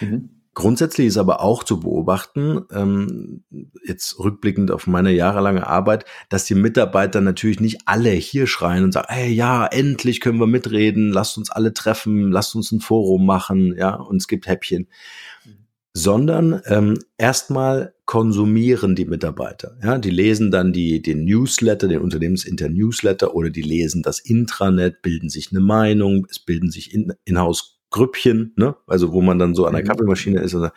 [0.00, 0.30] Mhm.
[0.54, 3.42] Grundsätzlich ist aber auch zu beobachten, ähm,
[3.86, 8.92] jetzt rückblickend auf meine jahrelange Arbeit, dass die Mitarbeiter natürlich nicht alle hier schreien und
[8.92, 13.24] sagen, hey, ja, endlich können wir mitreden, lasst uns alle treffen, lasst uns ein Forum
[13.24, 14.88] machen, ja, und es gibt Häppchen.
[15.94, 19.78] Sondern ähm, erstmal konsumieren die Mitarbeiter.
[19.82, 25.00] Ja, die lesen dann die, den Newsletter, den unternehmensinternen Newsletter oder die lesen das Intranet,
[25.00, 28.74] bilden sich eine Meinung, es bilden sich in, in-house Grüppchen, ne?
[28.88, 29.88] Also wo man dann so an der mhm.
[29.88, 30.76] Kaffeemaschine ist und sagt,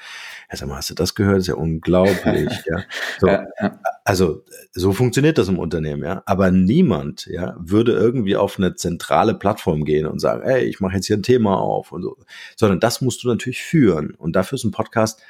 [0.51, 1.37] ja, sag mal, hast du das gehört?
[1.37, 2.83] Das ist ja unglaublich, ja.
[3.19, 3.79] So, ja, ja.
[4.03, 6.21] Also so funktioniert das im Unternehmen, ja.
[6.27, 10.95] Aber niemand, ja, würde irgendwie auf eine zentrale Plattform gehen und sagen, ey, ich mache
[10.95, 12.17] jetzt hier ein Thema auf und so.
[12.55, 14.13] Sondern das musst du natürlich führen.
[14.13, 15.21] Und dafür ist ein Podcast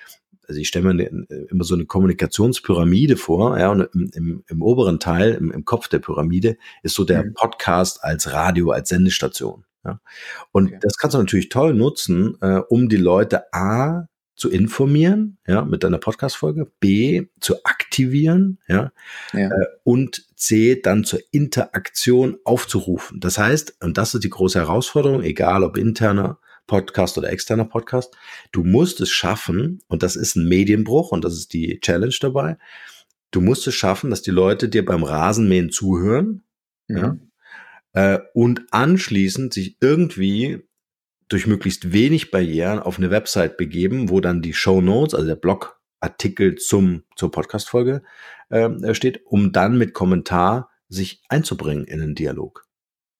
[0.48, 1.10] also ich stelle mir
[1.50, 5.88] immer so eine Kommunikationspyramide vor, ja, und im, im, im oberen Teil, im, im, Kopf
[5.88, 7.34] der Pyramide, ist so der mhm.
[7.34, 9.65] Podcast als Radio, als Sendestation.
[9.86, 10.02] Ja.
[10.52, 10.80] Und okay.
[10.82, 15.84] das kannst du natürlich toll nutzen, äh, um die Leute A zu informieren, ja, mit
[15.84, 18.91] deiner Podcast-Folge, B zu aktivieren, ja,
[19.32, 19.50] ja.
[19.50, 23.21] Äh, und C dann zur Interaktion aufzurufen.
[23.21, 28.15] Das heißt, und das ist die große Herausforderung, egal ob interner Podcast oder externer Podcast,
[28.52, 32.58] du musst es schaffen, und das ist ein Medienbruch und das ist die Challenge dabei,
[33.32, 36.43] du musst es schaffen, dass die Leute dir beim Rasenmähen zuhören,
[36.88, 36.98] mhm.
[36.98, 37.17] ja,
[37.96, 40.68] äh, und anschließend sich irgendwie
[41.28, 45.36] durch möglichst wenig Barrieren auf eine Website begeben, wo dann die Show Notes, also der
[45.36, 48.04] Blogartikel zum zur Podcast-Folge
[48.50, 52.64] äh, steht, um dann mit Kommentar sich einzubringen in einen Dialog.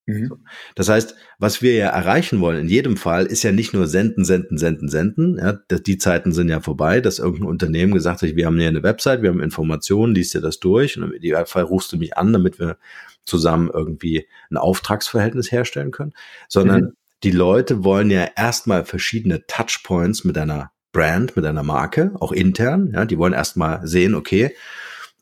[0.08, 0.46] Mhm.
[0.76, 4.24] Das heißt, was wir ja erreichen wollen in jedem Fall, ist ja nicht nur senden,
[4.24, 5.38] senden, senden, senden.
[5.38, 8.84] Ja, die Zeiten sind ja vorbei, dass irgendein Unternehmen gesagt hat, wir haben hier eine
[8.84, 12.34] Website, wir haben Informationen, liest dir das durch und im Idealfall rufst du mich an,
[12.34, 12.78] damit wir
[13.24, 16.13] zusammen irgendwie ein Auftragsverhältnis herstellen können,
[16.48, 16.91] sondern mhm.
[17.24, 22.91] die Leute wollen ja erstmal verschiedene Touchpoints mit einer Brand, mit einer Marke, auch intern.
[22.94, 24.56] Ja, die wollen erstmal sehen, okay,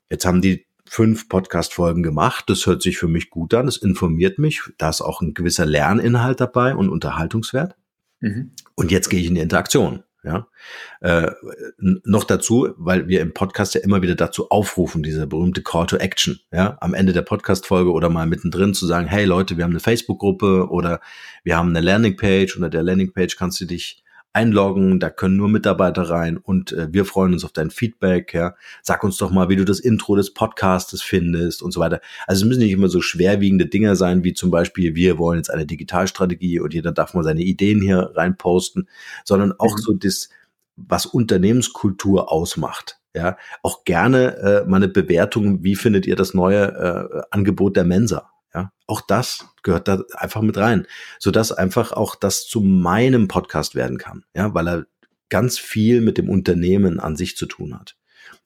[0.10, 2.45] jetzt haben die fünf Podcast-Folgen gemacht.
[2.49, 3.65] Das hört sich für mich gut an.
[3.65, 4.62] Das informiert mich.
[4.77, 7.75] Da ist auch ein gewisser Lerninhalt dabei und Unterhaltungswert.
[8.19, 8.51] Mhm.
[8.75, 10.03] Und jetzt gehe ich in die Interaktion.
[10.23, 10.47] Ja,
[11.01, 11.32] äh,
[11.79, 15.97] noch dazu, weil wir im Podcast ja immer wieder dazu aufrufen, diese berühmte Call to
[15.97, 19.71] Action, ja, am Ende der Podcast-Folge oder mal mittendrin zu sagen, hey Leute, wir haben
[19.71, 21.01] eine Facebook-Gruppe oder
[21.43, 22.56] wir haben eine Landingpage.
[22.56, 24.03] Unter der Landingpage kannst du dich
[24.34, 28.56] einloggen, da können nur Mitarbeiter rein und äh, wir freuen uns auf dein Feedback, ja.
[28.82, 32.02] Sag uns doch mal, wie du das Intro des Podcastes findest und so weiter.
[32.26, 35.52] Also es müssen nicht immer so schwerwiegende Dinge sein, wie zum Beispiel, wir wollen jetzt
[35.52, 38.89] eine Digitalstrategie und jeder darf mal seine Ideen hier reinposten,
[39.24, 39.82] sondern auch mhm.
[39.82, 40.30] so das,
[40.76, 43.00] was Unternehmenskultur ausmacht.
[43.15, 47.84] Ja, auch gerne äh, mal eine Bewertung, wie findet ihr das neue äh, Angebot der
[47.84, 48.33] Mensa?
[48.54, 50.86] Ja, auch das gehört da einfach mit rein,
[51.20, 54.26] so dass einfach auch das zu meinem Podcast werden kann.
[54.36, 54.86] Ja, weil er
[55.30, 57.96] ganz viel mit dem Unternehmen an sich zu tun hat.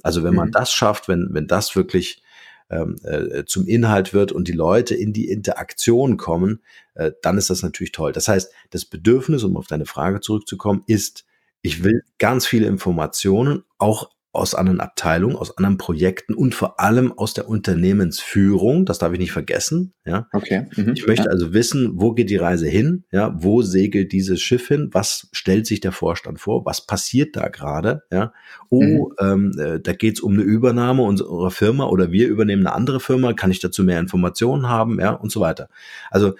[0.03, 0.53] Also wenn man mhm.
[0.53, 2.23] das schafft, wenn, wenn das wirklich
[2.69, 6.61] ähm, äh, zum Inhalt wird und die Leute in die Interaktion kommen,
[6.95, 8.11] äh, dann ist das natürlich toll.
[8.11, 11.25] Das heißt, das Bedürfnis, um auf deine Frage zurückzukommen, ist,
[11.61, 17.11] ich will ganz viele Informationen, auch aus anderen Abteilungen, aus anderen Projekten und vor allem
[17.11, 18.85] aus der Unternehmensführung.
[18.85, 19.93] Das darf ich nicht vergessen.
[20.05, 20.27] Ja.
[20.31, 20.67] Okay.
[20.75, 20.93] Mhm.
[20.95, 21.31] Ich möchte ja.
[21.31, 23.05] also wissen, wo geht die Reise hin?
[23.11, 24.89] Ja, wo segelt dieses Schiff hin?
[24.91, 26.65] Was stellt sich der Vorstand vor?
[26.65, 28.03] Was passiert da gerade?
[28.11, 28.31] Ja.
[28.69, 29.07] Oh, mhm.
[29.19, 32.99] ähm, äh, da geht es um eine Übernahme unserer Firma oder wir übernehmen eine andere
[32.99, 33.33] Firma.
[33.33, 34.99] Kann ich dazu mehr Informationen haben?
[34.99, 35.69] Ja, und so weiter.
[36.11, 36.35] Also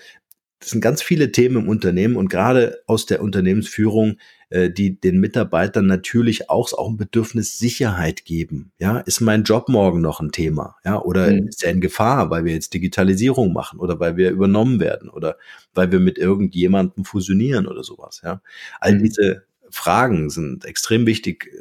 [0.60, 4.18] das sind ganz viele Themen im Unternehmen und gerade aus der Unternehmensführung
[4.50, 8.72] äh, die den Mitarbeitern natürlich auch, auch ein Bedürfnis Sicherheit geben.
[8.80, 10.78] Ja, ist mein Job morgen noch ein Thema?
[10.86, 11.50] Ja, oder mhm.
[11.50, 15.36] ist er in Gefahr, weil wir jetzt Digitalisierung machen oder weil wir übernommen werden oder
[15.74, 18.22] weil wir mit irgendjemandem fusionieren oder sowas?
[18.24, 18.42] Ja,
[18.80, 19.04] all mhm.
[19.04, 21.52] diese Fragen sind extrem wichtig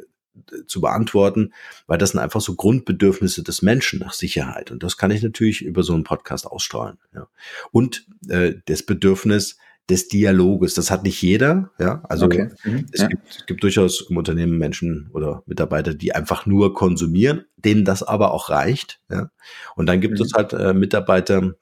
[0.65, 1.53] zu beantworten,
[1.85, 4.71] weil das sind einfach so Grundbedürfnisse des Menschen nach Sicherheit.
[4.71, 6.97] Und das kann ich natürlich über so einen Podcast ausstrahlen.
[7.13, 7.27] Ja.
[7.71, 9.57] Und äh, das Bedürfnis,
[9.89, 10.73] des Dialoges.
[10.73, 12.03] Das hat nicht jeder, ja.
[12.09, 12.49] Also okay.
[12.63, 12.85] mhm.
[12.91, 13.07] es, ja.
[13.07, 18.03] gibt, es gibt durchaus im Unternehmen Menschen oder Mitarbeiter, die einfach nur konsumieren, denen das
[18.03, 19.29] aber auch reicht, ja.
[19.75, 20.25] Und dann gibt mhm.
[20.25, 21.55] es halt äh, Mitarbeiter,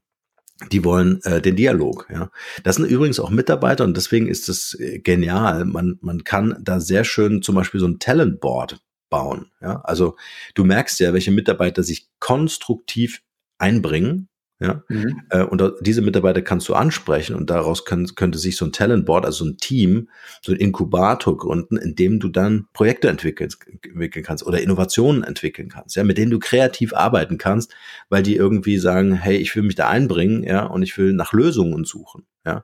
[0.72, 2.32] die wollen äh, den Dialog, ja.
[2.64, 5.66] Das sind übrigens auch Mitarbeiter und deswegen ist es äh, genial.
[5.66, 9.82] Man, man kann da sehr schön zum Beispiel so ein Talentboard bauen, ja.
[9.82, 10.16] Also
[10.54, 13.22] du merkst ja, welche Mitarbeiter sich konstruktiv
[13.58, 14.84] einbringen ja?
[14.90, 15.22] Mhm.
[15.30, 19.26] Äh, und diese Mitarbeiter kannst du ansprechen und daraus kann, könnte sich so ein Talentboard,
[19.26, 20.10] also so ein Team,
[20.42, 23.50] so ein Inkubator gründen, in dem du dann Projekte entwickeln,
[23.84, 27.74] entwickeln kannst oder Innovationen entwickeln kannst, ja, mit denen du kreativ arbeiten kannst,
[28.10, 31.34] weil die irgendwie sagen, hey, ich will mich da einbringen, ja, und ich will nach
[31.34, 32.64] Lösungen suchen, ja.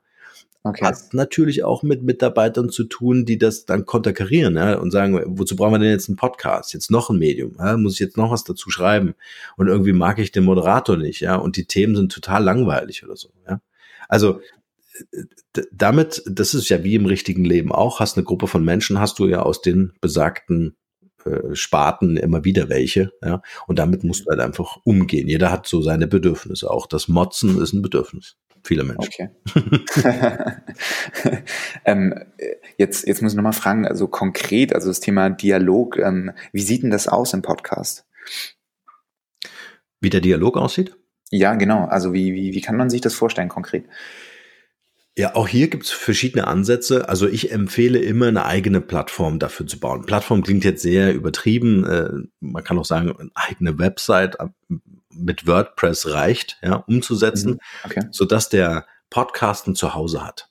[0.63, 0.85] Okay.
[0.85, 5.55] Hat natürlich auch mit Mitarbeitern zu tun, die das dann konterkarieren ja, und sagen, wozu
[5.55, 6.73] brauchen wir denn jetzt einen Podcast?
[6.73, 7.55] Jetzt noch ein Medium?
[7.57, 9.15] Ja, muss ich jetzt noch was dazu schreiben?
[9.57, 13.15] Und irgendwie mag ich den Moderator nicht, ja, und die Themen sind total langweilig oder
[13.15, 13.29] so.
[13.47, 13.59] Ja.
[14.07, 14.39] Also
[15.71, 19.17] damit, das ist ja wie im richtigen Leben auch, hast eine Gruppe von Menschen, hast
[19.17, 20.75] du ja aus den besagten
[21.25, 25.27] äh, Sparten immer wieder welche, ja, und damit musst du halt einfach umgehen.
[25.27, 26.69] Jeder hat so seine Bedürfnisse.
[26.69, 29.29] Auch das Motzen ist ein Bedürfnis viele Menschen.
[29.45, 30.63] Okay.
[31.85, 32.13] ähm,
[32.77, 36.83] jetzt, jetzt muss ich nochmal fragen, also konkret, also das Thema Dialog, ähm, wie sieht
[36.83, 38.05] denn das aus im Podcast?
[39.99, 40.95] Wie der Dialog aussieht?
[41.29, 41.85] Ja, genau.
[41.85, 43.85] Also wie, wie, wie kann man sich das vorstellen konkret?
[45.17, 47.09] Ja, auch hier gibt's verschiedene Ansätze.
[47.09, 50.05] Also ich empfehle immer eine eigene Plattform dafür zu bauen.
[50.05, 51.85] Plattform klingt jetzt sehr übertrieben.
[51.85, 54.37] Äh, man kann auch sagen, eine eigene Website
[55.13, 57.59] mit WordPress reicht, ja, umzusetzen, mhm.
[57.83, 58.07] okay.
[58.11, 60.49] sodass der Podcasten zu Hause hat.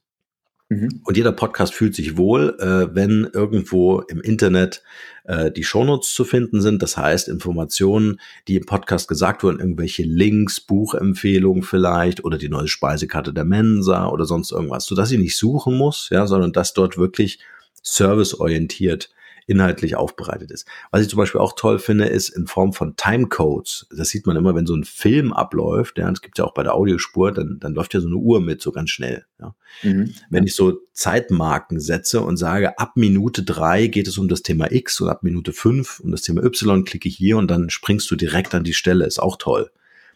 [0.70, 1.02] Mhm.
[1.04, 4.84] Und jeder Podcast fühlt sich wohl, äh, wenn irgendwo im Internet
[5.24, 6.80] äh, die Shownotes zu finden sind.
[6.80, 12.68] Das heißt, Informationen, die im Podcast gesagt wurden, irgendwelche Links, Buchempfehlungen vielleicht oder die neue
[12.68, 16.96] Speisekarte der Mensa oder sonst irgendwas, sodass ich nicht suchen muss, ja, sondern dass dort
[16.96, 17.40] wirklich
[17.82, 19.10] serviceorientiert
[19.50, 20.64] inhaltlich aufbereitet ist.
[20.92, 23.88] Was ich zum Beispiel auch toll finde, ist in Form von Timecodes.
[23.90, 25.98] Das sieht man immer, wenn so ein Film abläuft.
[25.98, 28.40] Ja, das gibt ja auch bei der Audiospur, dann, dann läuft ja so eine Uhr
[28.40, 29.26] mit, so ganz schnell.
[29.40, 29.56] Ja.
[29.82, 30.14] Mhm.
[30.30, 34.70] Wenn ich so Zeitmarken setze und sage, ab Minute drei geht es um das Thema
[34.70, 38.08] X und ab Minute fünf um das Thema Y, klicke ich hier und dann springst
[38.10, 39.04] du direkt an die Stelle.
[39.04, 39.70] Ist auch toll.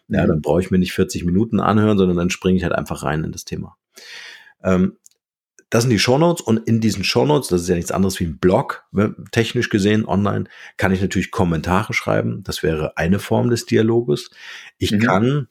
[0.07, 0.27] Ja, mhm.
[0.29, 3.25] dann brauche ich mir nicht 40 Minuten anhören, sondern dann springe ich halt einfach rein
[3.25, 3.75] in das Thema.
[4.63, 4.97] Ähm,
[5.75, 8.37] das sind die Shownotes und in diesen Shownotes, das ist ja nichts anderes wie ein
[8.37, 10.45] Blog, ne, technisch gesehen online,
[10.77, 12.43] kann ich natürlich Kommentare schreiben.
[12.45, 14.31] Das wäre eine Form des Dialoges.
[14.77, 14.99] Ich mhm.
[14.99, 15.47] kann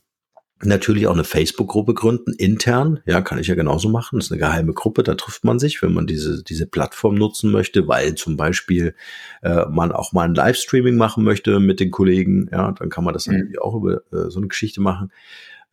[0.63, 3.01] natürlich auch eine Facebook-Gruppe gründen, intern.
[3.05, 4.19] Ja, kann ich ja genauso machen.
[4.19, 7.53] Das ist eine geheime Gruppe, da trifft man sich, wenn man diese, diese Plattform nutzen
[7.53, 8.95] möchte, weil zum Beispiel
[9.43, 12.49] äh, man auch mal ein Livestreaming machen möchte mit den Kollegen.
[12.51, 13.35] Ja, dann kann man das mhm.
[13.35, 15.13] natürlich auch über äh, so eine Geschichte machen.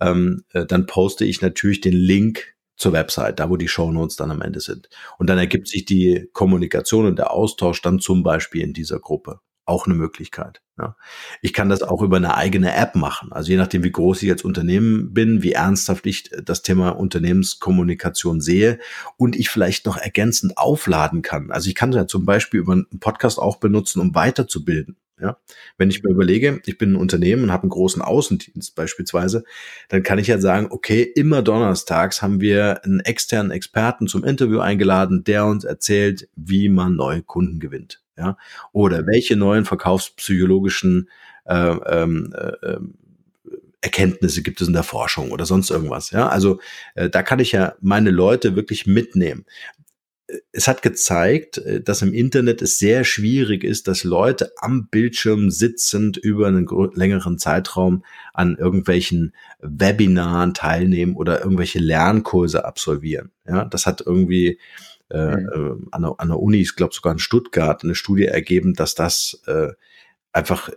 [0.01, 4.31] Ähm, äh, dann poste ich natürlich den Link zur Website, da wo die Shownotes dann
[4.31, 4.89] am Ende sind.
[5.17, 9.39] Und dann ergibt sich die Kommunikation und der Austausch dann zum Beispiel in dieser Gruppe.
[9.65, 10.61] Auch eine Möglichkeit.
[10.77, 10.97] Ja.
[11.41, 13.31] Ich kann das auch über eine eigene App machen.
[13.31, 18.41] Also je nachdem, wie groß ich als Unternehmen bin, wie ernsthaft ich das Thema Unternehmenskommunikation
[18.41, 18.79] sehe
[19.17, 21.51] und ich vielleicht noch ergänzend aufladen kann.
[21.51, 24.97] Also ich kann ja zum Beispiel über einen Podcast auch benutzen, um weiterzubilden.
[25.21, 25.37] Ja,
[25.77, 29.43] wenn ich mir überlege, ich bin ein Unternehmen und habe einen großen Außendienst beispielsweise,
[29.89, 34.59] dann kann ich ja sagen, okay, immer donnerstags haben wir einen externen Experten zum Interview
[34.59, 38.01] eingeladen, der uns erzählt, wie man neue Kunden gewinnt.
[38.17, 38.35] Ja,
[38.71, 41.07] oder welche neuen verkaufspsychologischen
[41.45, 42.95] äh, ähm, äh, ähm,
[43.81, 46.11] Erkenntnisse gibt es in der Forschung oder sonst irgendwas.
[46.11, 46.59] Ja, also
[46.95, 49.45] äh, da kann ich ja meine Leute wirklich mitnehmen
[50.51, 55.49] es hat gezeigt, äh, dass im Internet es sehr schwierig ist, dass Leute am Bildschirm
[55.49, 63.31] sitzend über einen längeren Zeitraum an irgendwelchen Webinaren teilnehmen oder irgendwelche Lernkurse absolvieren.
[63.47, 64.59] Ja, das hat irgendwie
[65.09, 65.47] äh, mhm.
[65.47, 68.95] Äh, an, der, an der Uni, ich glaube sogar in Stuttgart, eine Studie ergeben, dass
[68.95, 69.69] das äh,
[70.33, 70.69] einfach,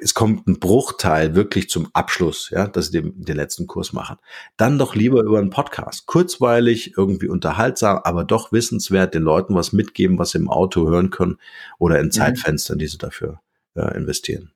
[0.00, 4.16] es kommt ein Bruchteil wirklich zum Abschluss, ja, dass sie den, den letzten Kurs machen.
[4.56, 6.06] Dann doch lieber über einen Podcast.
[6.06, 11.10] Kurzweilig, irgendwie unterhaltsam, aber doch wissenswert, den Leuten was mitgeben, was sie im Auto hören
[11.10, 11.38] können
[11.78, 12.12] oder in mhm.
[12.12, 13.40] Zeitfenstern, die sie dafür
[13.74, 14.52] äh, investieren.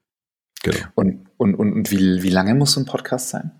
[0.62, 0.86] Genau.
[0.94, 3.52] Und, und, und, und wie, wie lange muss so ein Podcast sein?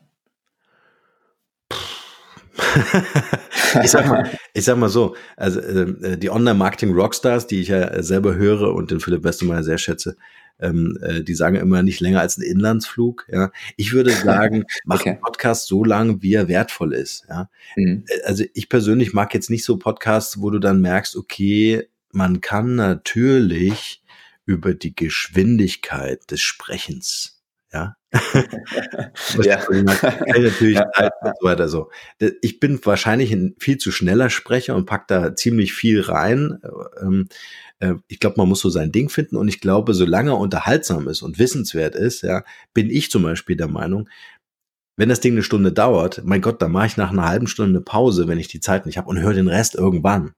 [3.82, 8.34] ich sag mal, ich sag mal so, also äh, die Online-Marketing-Rockstars, die ich ja selber
[8.34, 10.16] höre und den Philipp Westermeier sehr schätze,
[10.60, 13.26] ähm, äh, die sagen immer nicht länger als ein Inlandsflug.
[13.30, 15.10] Ja, ich würde sagen, mach okay.
[15.10, 17.26] einen Podcast so lang, wie er wertvoll ist.
[17.28, 18.04] Ja, mhm.
[18.06, 22.40] Äh, also ich persönlich mag jetzt nicht so Podcasts, wo du dann merkst, okay, man
[22.40, 24.02] kann natürlich
[24.46, 27.38] über die Geschwindigkeit des Sprechens
[27.72, 27.96] ja.
[29.42, 29.60] ja.
[29.70, 30.86] natürlich ja,
[31.20, 31.90] und so weiter so.
[32.40, 36.60] Ich bin wahrscheinlich ein viel zu schneller Sprecher und pack da ziemlich viel rein.
[37.00, 37.28] Ähm,
[37.80, 41.08] äh, ich glaube, man muss so sein Ding finden und ich glaube, solange er unterhaltsam
[41.08, 42.44] ist und wissenswert ist, ja,
[42.74, 44.08] bin ich zum Beispiel der Meinung,
[44.96, 47.78] wenn das Ding eine Stunde dauert, mein Gott, dann mache ich nach einer halben Stunde
[47.78, 50.32] eine Pause, wenn ich die Zeit nicht habe und höre den Rest irgendwann.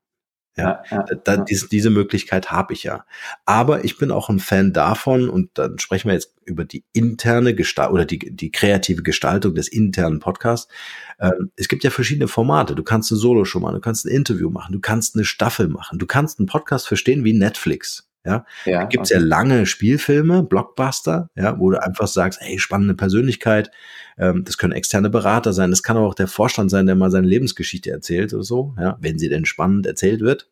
[0.61, 1.45] Ja, ja, da, ja.
[1.45, 3.05] Diese, diese Möglichkeit habe ich ja.
[3.45, 7.55] Aber ich bin auch ein Fan davon, und dann sprechen wir jetzt über die interne
[7.55, 10.73] Gestalt oder die, die kreative Gestaltung des internen Podcasts.
[11.21, 12.75] Ähm, es gibt ja verschiedene Formate.
[12.75, 15.99] Du kannst eine Solo-Show machen, du kannst ein Interview machen, du kannst eine Staffel machen,
[15.99, 18.10] du kannst einen Podcast verstehen wie Netflix.
[18.25, 19.21] Ja, ja da gibt's okay.
[19.21, 23.71] ja lange Spielfilme, Blockbuster, ja, wo du einfach sagst, hey, spannende Persönlichkeit,
[24.19, 27.11] ähm, das können externe Berater sein, das kann aber auch der Vorstand sein, der mal
[27.11, 30.51] seine Lebensgeschichte erzählt oder so, ja, wenn sie denn spannend erzählt wird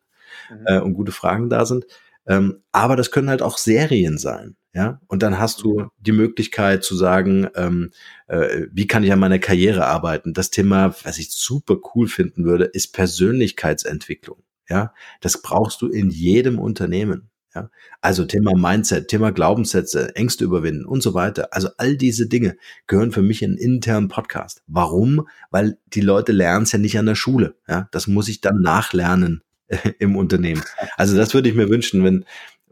[0.49, 0.65] mhm.
[0.65, 1.85] äh, und gute Fragen da sind.
[2.27, 4.55] Ähm, aber das können halt auch Serien sein.
[4.71, 5.89] Ja, und dann hast du mhm.
[5.97, 7.89] die Möglichkeit zu sagen, ähm,
[8.27, 10.33] äh, wie kann ich an meiner Karriere arbeiten?
[10.33, 14.43] Das Thema, was ich super cool finden würde, ist Persönlichkeitsentwicklung.
[14.69, 17.28] Ja, das brauchst du in jedem Unternehmen.
[17.55, 21.49] Ja, also Thema Mindset, Thema Glaubenssätze, Ängste überwinden und so weiter.
[21.51, 24.61] Also all diese Dinge gehören für mich in einen internen Podcast.
[24.67, 25.27] Warum?
[25.49, 27.55] Weil die Leute lernen es ja nicht an der Schule.
[27.67, 30.63] Ja, das muss ich dann nachlernen äh, im Unternehmen.
[30.95, 32.25] Also das würde ich mir wünschen, wenn,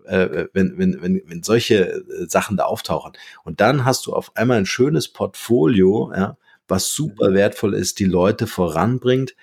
[0.06, 3.14] äh, wenn, wenn, wenn, wenn solche äh, Sachen da auftauchen.
[3.44, 6.38] Und dann hast du auf einmal ein schönes Portfolio, ja,
[6.68, 9.36] was super wertvoll ist, die Leute voranbringt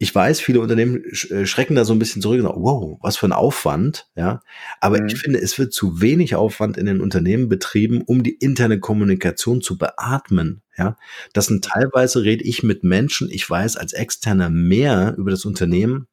[0.00, 3.16] ich weiß, viele Unternehmen äh, schrecken da so ein bisschen zurück und sagen, wow, was
[3.16, 4.40] für ein Aufwand, ja.
[4.80, 5.08] Aber mhm.
[5.08, 9.60] ich finde, es wird zu wenig Aufwand in den Unternehmen betrieben, um die interne Kommunikation
[9.60, 10.96] zu beatmen, ja.
[11.32, 16.06] Das sind teilweise rede ich mit Menschen, ich weiß als Externer mehr über das Unternehmen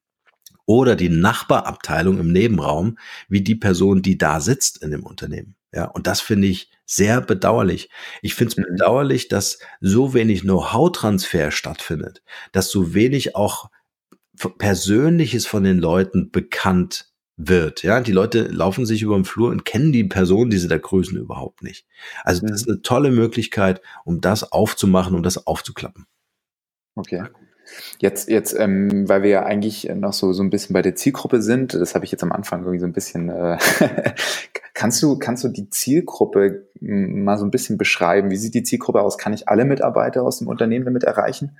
[0.66, 5.54] oder die Nachbarabteilung im Nebenraum, wie die Person, die da sitzt in dem Unternehmen.
[5.72, 7.90] Ja, und das finde ich sehr bedauerlich.
[8.22, 8.64] Ich finde es mhm.
[8.70, 12.22] bedauerlich, dass so wenig Know-how-Transfer stattfindet,
[12.52, 13.70] dass so wenig auch
[14.58, 17.82] Persönliches von den Leuten bekannt wird.
[17.82, 20.78] Ja, die Leute laufen sich über den Flur und kennen die Person, die sie da
[20.78, 21.86] grüßen, überhaupt nicht.
[22.22, 26.06] Also das ist eine tolle Möglichkeit, um das aufzumachen um das aufzuklappen.
[26.94, 27.24] Okay.
[27.98, 31.42] Jetzt, jetzt, ähm, weil wir ja eigentlich noch so, so ein bisschen bei der Zielgruppe
[31.42, 33.58] sind, das habe ich jetzt am Anfang irgendwie so ein bisschen, äh,
[34.74, 38.30] kannst du, kannst du die Zielgruppe mal so ein bisschen beschreiben?
[38.30, 39.18] Wie sieht die Zielgruppe aus?
[39.18, 41.56] Kann ich alle Mitarbeiter aus dem Unternehmen damit erreichen?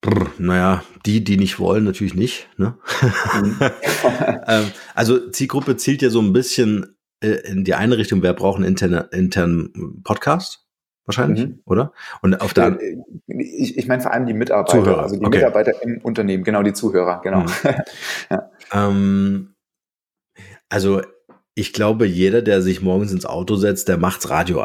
[0.00, 2.48] Brr, naja, die, die nicht wollen, natürlich nicht.
[2.56, 2.74] Ne?
[3.34, 3.58] Mhm.
[4.46, 8.56] ähm, also Zielgruppe zielt ja so ein bisschen äh, in die eine Richtung, wer braucht
[8.56, 10.67] einen internen, internen Podcast?
[11.08, 11.60] Wahrscheinlich, mhm.
[11.64, 11.92] oder?
[12.20, 15.02] Und auf der äh, ich, ich meine vor allem die Mitarbeiter, Zuhörer.
[15.04, 15.38] also die okay.
[15.38, 17.40] Mitarbeiter im Unternehmen, genau die Zuhörer, genau.
[17.40, 17.48] Mhm.
[18.30, 18.50] ja.
[18.74, 19.54] ähm,
[20.68, 21.00] also
[21.58, 24.62] ich glaube, jeder, der sich morgens ins Auto setzt, der macht's Radio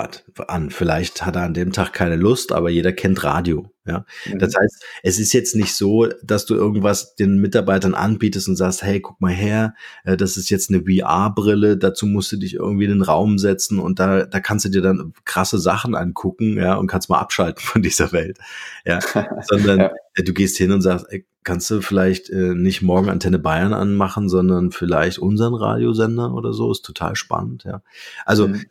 [0.48, 0.70] an.
[0.70, 3.72] Vielleicht hat er an dem Tag keine Lust, aber jeder kennt Radio.
[3.86, 4.38] Ja, mhm.
[4.38, 8.84] das heißt, es ist jetzt nicht so, dass du irgendwas den Mitarbeitern anbietest und sagst,
[8.84, 9.74] hey, guck mal her,
[10.06, 13.80] äh, das ist jetzt eine VR-Brille, dazu musst du dich irgendwie in den Raum setzen
[13.80, 17.62] und da, da kannst du dir dann krasse Sachen angucken, ja, und kannst mal abschalten
[17.66, 18.38] von dieser Welt.
[18.86, 19.00] Ja,
[19.41, 19.91] sondern ja.
[20.16, 24.30] Du gehst hin und sagst, ey, kannst du vielleicht äh, nicht morgen Antenne Bayern anmachen,
[24.30, 27.82] sondern vielleicht unseren Radiosender oder so, ist total spannend, ja.
[28.26, 28.66] Also, mhm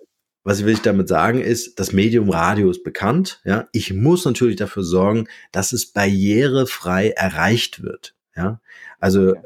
[0.45, 3.41] was will ich damit sagen ist, das Medium Radio ist bekannt.
[3.45, 8.15] Ja, ich muss natürlich dafür sorgen, dass es barrierefrei erreicht wird.
[8.35, 8.61] Ja,
[8.99, 9.41] also äh,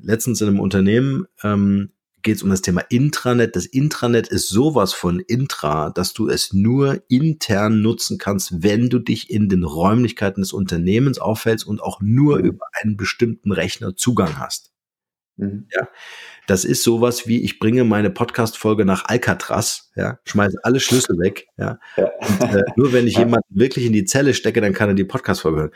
[0.00, 1.90] letztens in einem Unternehmen ähm,
[2.22, 3.56] geht es um das Thema Intranet.
[3.56, 8.98] Das Intranet ist sowas von Intra, dass du es nur intern nutzen kannst, wenn du
[8.98, 12.44] dich in den Räumlichkeiten des Unternehmens auffällst und auch nur mhm.
[12.44, 14.72] über einen bestimmten Rechner Zugang hast.
[15.36, 15.66] Mhm.
[15.74, 15.88] Ja,
[16.46, 21.46] das ist sowas wie, ich bringe meine Podcast-Folge nach Alcatraz, ja, schmeiße alle Schlüssel weg,
[21.56, 21.78] ja.
[21.96, 22.10] ja.
[22.20, 23.20] Und, äh, nur wenn ich ja.
[23.20, 25.72] jemanden wirklich in die Zelle stecke, dann kann er die Podcast-Folge hören.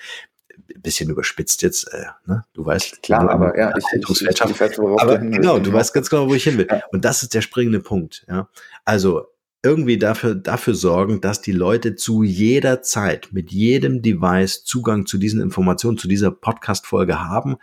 [0.78, 2.44] Bisschen überspitzt jetzt, äh, ne?
[2.52, 3.02] Du weißt.
[3.02, 6.34] Klar, aber ja, ich, ich, ich, ich weiß, aber genau, du weißt ganz genau, wo
[6.34, 6.66] ich hin will.
[6.70, 6.82] Ja.
[6.92, 8.48] Und das ist der springende Punkt, ja.
[8.84, 9.26] Also,
[9.62, 15.18] irgendwie dafür, dafür sorgen, dass die Leute zu jeder Zeit mit jedem Device Zugang zu
[15.18, 17.56] diesen Informationen, zu dieser Podcast-Folge haben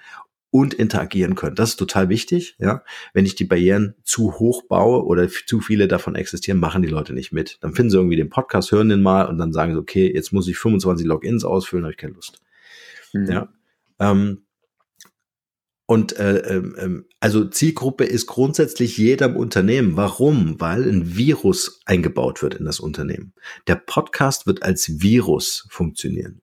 [0.54, 1.56] und interagieren können.
[1.56, 2.56] Das ist total wichtig.
[2.60, 2.84] Ja,
[3.14, 7.14] wenn ich die Barrieren zu hoch baue oder zu viele davon existieren, machen die Leute
[7.14, 7.58] nicht mit.
[7.62, 10.32] Dann finden sie irgendwie den Podcast, hören den mal und dann sagen sie, okay, jetzt
[10.32, 12.40] muss ich 25 Logins ausfüllen, habe ich keine Lust.
[13.14, 13.32] Mhm.
[13.32, 13.54] Ja.
[14.00, 14.46] Ähm,
[15.86, 19.98] und äh, äh, also Zielgruppe ist grundsätzlich jedem Unternehmen.
[19.98, 20.60] Warum?
[20.60, 23.34] Weil ein Virus eingebaut wird in das Unternehmen.
[23.68, 26.42] Der Podcast wird als Virus funktionieren.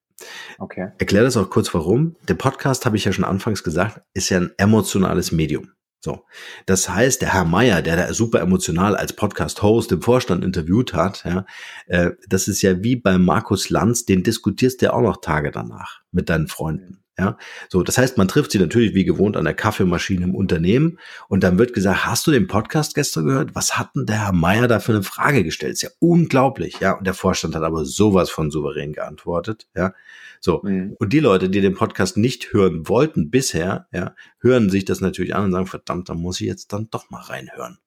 [0.58, 0.90] Okay.
[0.98, 2.16] Erklär das auch kurz warum.
[2.28, 5.72] Der Podcast, habe ich ja schon anfangs gesagt, ist ja ein emotionales Medium.
[6.00, 6.24] So.
[6.64, 11.24] Das heißt, der Herr Meier, der da super emotional als Podcast-Host im Vorstand interviewt hat,
[11.24, 11.44] ja,
[11.86, 16.00] äh, das ist ja wie bei Markus Lanz, den diskutierst du auch noch Tage danach
[16.10, 17.02] mit deinen Freunden.
[17.20, 17.36] Ja,
[17.68, 20.98] so, das heißt, man trifft sie natürlich wie gewohnt an der Kaffeemaschine im Unternehmen
[21.28, 23.54] und dann wird gesagt, hast du den Podcast gestern gehört?
[23.54, 25.74] Was hat denn der Herr Meier da für eine Frage gestellt?
[25.74, 26.92] Ist ja unglaublich, ja.
[26.92, 29.92] Und der Vorstand hat aber sowas von souverän geantwortet, ja.
[30.40, 30.62] So.
[30.64, 30.96] Mhm.
[30.98, 35.34] Und die Leute, die den Podcast nicht hören wollten bisher, ja, hören sich das natürlich
[35.34, 37.80] an und sagen, verdammt, da muss ich jetzt dann doch mal reinhören.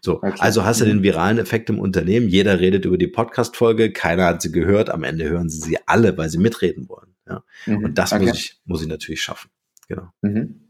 [0.00, 0.34] So, okay.
[0.38, 1.02] also hast du den mhm.
[1.02, 2.28] viralen Effekt im Unternehmen.
[2.28, 4.90] Jeder redet über die Podcast-Folge, keiner hat sie gehört.
[4.90, 7.14] Am Ende hören sie sie alle, weil sie mitreden wollen.
[7.28, 7.44] Ja?
[7.66, 7.84] Mhm.
[7.84, 8.26] Und das okay.
[8.26, 9.50] muss ich, muss ich natürlich schaffen.
[9.88, 10.08] Genau.
[10.22, 10.60] Mhm.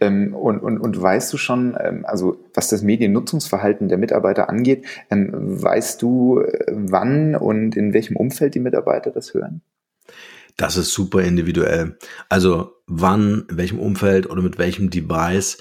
[0.00, 4.84] Ähm, und, und, und weißt du schon, ähm, also was das Mediennutzungsverhalten der Mitarbeiter angeht,
[5.10, 5.30] ähm,
[5.62, 9.62] weißt du, äh, wann und in welchem Umfeld die Mitarbeiter das hören?
[10.56, 11.96] Das ist super individuell.
[12.28, 15.58] Also wann, in welchem Umfeld oder mit welchem Device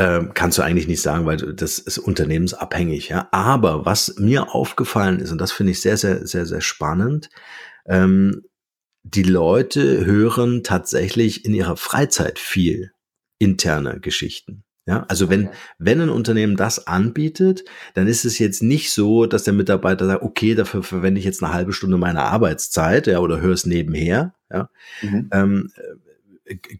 [0.00, 3.10] äh, kannst du eigentlich nicht sagen, weil das ist unternehmensabhängig.
[3.10, 3.28] Ja.
[3.32, 7.28] Aber was mir aufgefallen ist und das finde ich sehr, sehr, sehr, sehr spannend.
[7.86, 8.42] Ähm,
[9.02, 12.92] die Leute hören tatsächlich in ihrer Freizeit viel
[13.38, 14.64] interne Geschichten.
[14.86, 19.44] Ja, also wenn, wenn ein Unternehmen das anbietet, dann ist es jetzt nicht so, dass
[19.44, 23.40] der Mitarbeiter sagt, okay, dafür verwende ich jetzt eine halbe Stunde meiner Arbeitszeit, ja, oder
[23.40, 24.70] höre es nebenher, ja.
[25.02, 25.28] Mhm.
[25.32, 25.70] Ähm,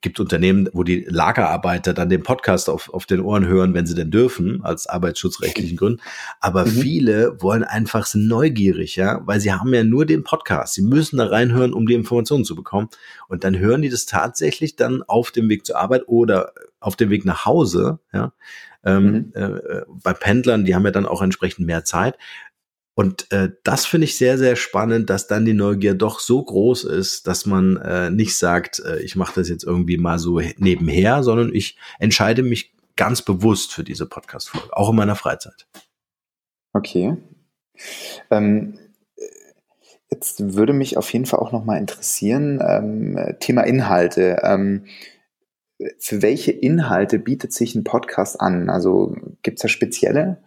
[0.01, 3.95] gibt Unternehmen, wo die Lagerarbeiter dann den Podcast auf, auf den Ohren hören, wenn sie
[3.95, 6.01] denn dürfen, als arbeitsschutzrechtlichen Gründen.
[6.41, 6.71] Aber mhm.
[6.71, 10.75] viele wollen einfach sind neugierig, ja, weil sie haben ja nur den Podcast.
[10.75, 12.89] Sie müssen da reinhören, um die Informationen zu bekommen.
[13.29, 17.11] Und dann hören die das tatsächlich dann auf dem Weg zur Arbeit oder auf dem
[17.11, 18.33] Weg nach Hause, ja.
[18.83, 19.33] Ähm, mhm.
[19.35, 22.17] äh, bei Pendlern, die haben ja dann auch entsprechend mehr Zeit.
[23.01, 26.85] Und äh, das finde ich sehr, sehr spannend, dass dann die Neugier doch so groß
[26.85, 31.23] ist, dass man äh, nicht sagt, äh, ich mache das jetzt irgendwie mal so nebenher,
[31.23, 35.67] sondern ich entscheide mich ganz bewusst für diese Podcast-Folge, auch in meiner Freizeit.
[36.75, 37.17] Okay.
[38.31, 38.79] Ähm,
[40.11, 44.41] jetzt würde mich auf jeden Fall auch nochmal interessieren, ähm, Thema Inhalte.
[44.43, 44.85] Ähm,
[45.99, 48.69] für welche Inhalte bietet sich ein Podcast an?
[48.69, 50.43] Also gibt es da spezielle?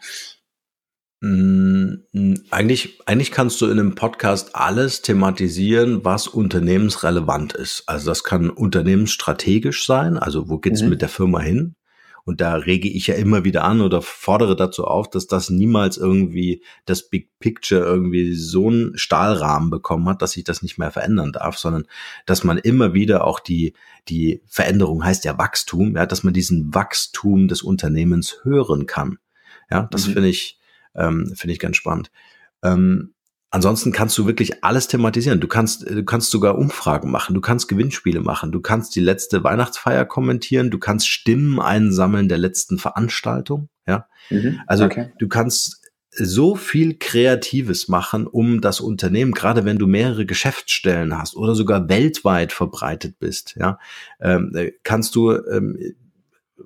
[1.26, 2.03] Mm,
[2.51, 7.84] eigentlich, eigentlich kannst du in einem Podcast alles thematisieren, was unternehmensrelevant ist.
[7.88, 10.89] Also das kann unternehmensstrategisch sein, also wo geht's mhm.
[10.89, 11.76] mit der Firma hin?
[12.26, 15.95] Und da rege ich ja immer wieder an oder fordere dazu auf, dass das niemals
[15.95, 20.91] irgendwie das Big Picture irgendwie so einen Stahlrahmen bekommen hat, dass sich das nicht mehr
[20.91, 21.86] verändern darf, sondern
[22.26, 23.76] dass man immer wieder auch die,
[24.09, 29.19] die Veränderung heißt ja Wachstum, ja, dass man diesen Wachstum des Unternehmens hören kann.
[29.71, 30.13] Ja, das mhm.
[30.13, 30.59] finde ich,
[30.96, 32.12] ähm, Finde ich ganz spannend.
[32.64, 33.14] Ähm,
[33.50, 35.39] ansonsten kannst du wirklich alles thematisieren.
[35.39, 39.44] Du kannst, du kannst sogar Umfragen machen, du kannst Gewinnspiele machen, du kannst die letzte
[39.44, 43.70] Weihnachtsfeier kommentieren, du kannst Stimmen einsammeln der letzten Veranstaltung.
[43.88, 45.12] Ja, mhm, also okay.
[45.20, 45.82] du kannst
[46.16, 51.89] so viel Kreatives machen, um das Unternehmen, gerade wenn du mehrere Geschäftsstellen hast oder sogar
[51.89, 53.80] weltweit verbreitet bist, ja,
[54.22, 55.78] ähm, äh, kannst du ähm,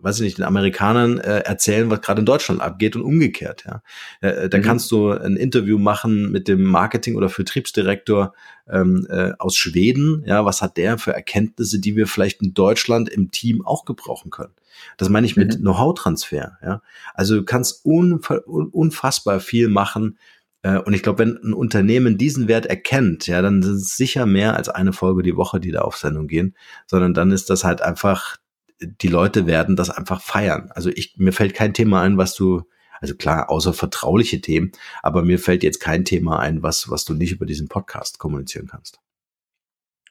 [0.02, 3.66] weiß ich nicht, den Amerikanern äh, erzählen, was gerade in Deutschland abgeht und umgekehrt.
[3.66, 3.82] Ja,
[4.22, 4.62] äh, äh, da mhm.
[4.62, 8.34] kannst du ein Interview machen mit dem Marketing- oder Vertriebsdirektor
[8.70, 10.24] ähm, äh, aus Schweden.
[10.26, 14.32] Ja, was hat der für Erkenntnisse, die wir vielleicht in Deutschland im Team auch gebrauchen
[14.32, 14.54] können?
[14.98, 15.62] Das meine ich mit mhm.
[15.62, 16.58] Know-how-Transfer.
[16.64, 16.82] Ja,
[17.14, 20.18] also du kannst unfassbar viel machen.
[20.62, 24.26] Äh, und ich glaube, wenn ein Unternehmen diesen Wert erkennt, ja, dann sind es sicher
[24.26, 27.64] mehr als eine Folge die Woche, die da auf Sendung gehen, sondern dann ist das
[27.64, 28.38] halt einfach
[28.82, 30.72] die Leute werden das einfach feiern.
[30.74, 32.64] Also ich, mir fällt kein Thema ein, was du,
[33.00, 34.72] also klar, außer vertrauliche Themen,
[35.02, 38.68] aber mir fällt jetzt kein Thema ein, was, was du nicht über diesen Podcast kommunizieren
[38.68, 39.00] kannst.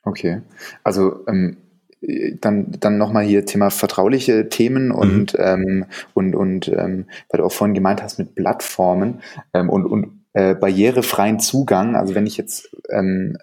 [0.02, 0.42] Okay.
[0.84, 1.58] Also ähm,
[2.40, 5.38] dann, dann nochmal hier Thema vertrauliche Themen und, mhm.
[5.38, 9.22] ähm, und, und ähm, weil du auch vorhin gemeint hast mit Plattformen
[9.54, 11.96] ähm, und, und äh, barrierefreien Zugang.
[11.96, 13.38] Also wenn ich jetzt ähm,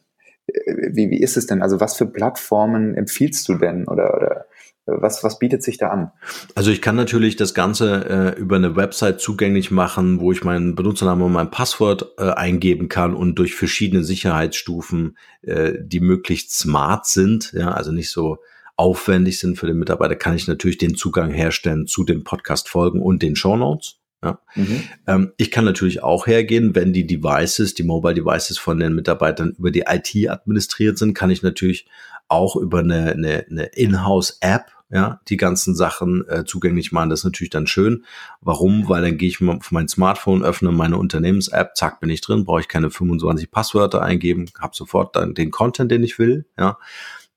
[0.47, 1.61] äh, wie, wie ist es denn?
[1.61, 3.87] Also was für Plattformen empfiehlst du denn?
[3.87, 4.45] Oder, oder
[4.85, 6.11] was, was bietet sich da an?
[6.55, 10.75] Also ich kann natürlich das Ganze äh, über eine Website zugänglich machen, wo ich meinen
[10.75, 17.05] Benutzernamen und mein Passwort äh, eingeben kann und durch verschiedene Sicherheitsstufen, äh, die möglichst smart
[17.05, 18.39] sind, ja, also nicht so
[18.75, 23.21] aufwendig sind für den Mitarbeiter, kann ich natürlich den Zugang herstellen zu den Podcast-Folgen und
[23.21, 23.99] den Show Notes.
[24.21, 24.39] Ja.
[24.55, 24.83] Mhm.
[25.05, 29.53] Ähm, ich kann natürlich auch hergehen, wenn die Devices, die Mobile Devices von den Mitarbeitern
[29.57, 31.87] über die IT administriert sind, kann ich natürlich
[32.27, 37.09] auch über eine, eine, eine Inhouse-App ja, die ganzen Sachen äh, zugänglich machen.
[37.09, 38.05] Das ist natürlich dann schön.
[38.41, 38.87] Warum?
[38.87, 42.45] Weil dann gehe ich mal auf mein Smartphone, öffne meine Unternehmens-App, zack, bin ich drin,
[42.45, 46.45] brauche ich keine 25 Passwörter eingeben, habe sofort dann den Content, den ich will.
[46.59, 46.77] Ja,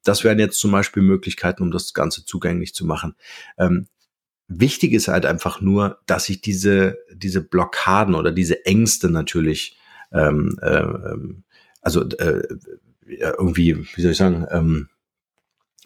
[0.04, 3.14] das wären jetzt zum Beispiel Möglichkeiten, um das Ganze zugänglich zu machen.
[3.56, 3.88] Ähm,
[4.48, 9.78] wichtig ist halt einfach nur, dass ich diese diese Blockaden oder diese Ängste natürlich
[10.12, 11.44] ähm, äh, ähm,
[11.80, 12.42] also äh,
[13.06, 14.88] irgendwie, wie soll ich sagen, ähm,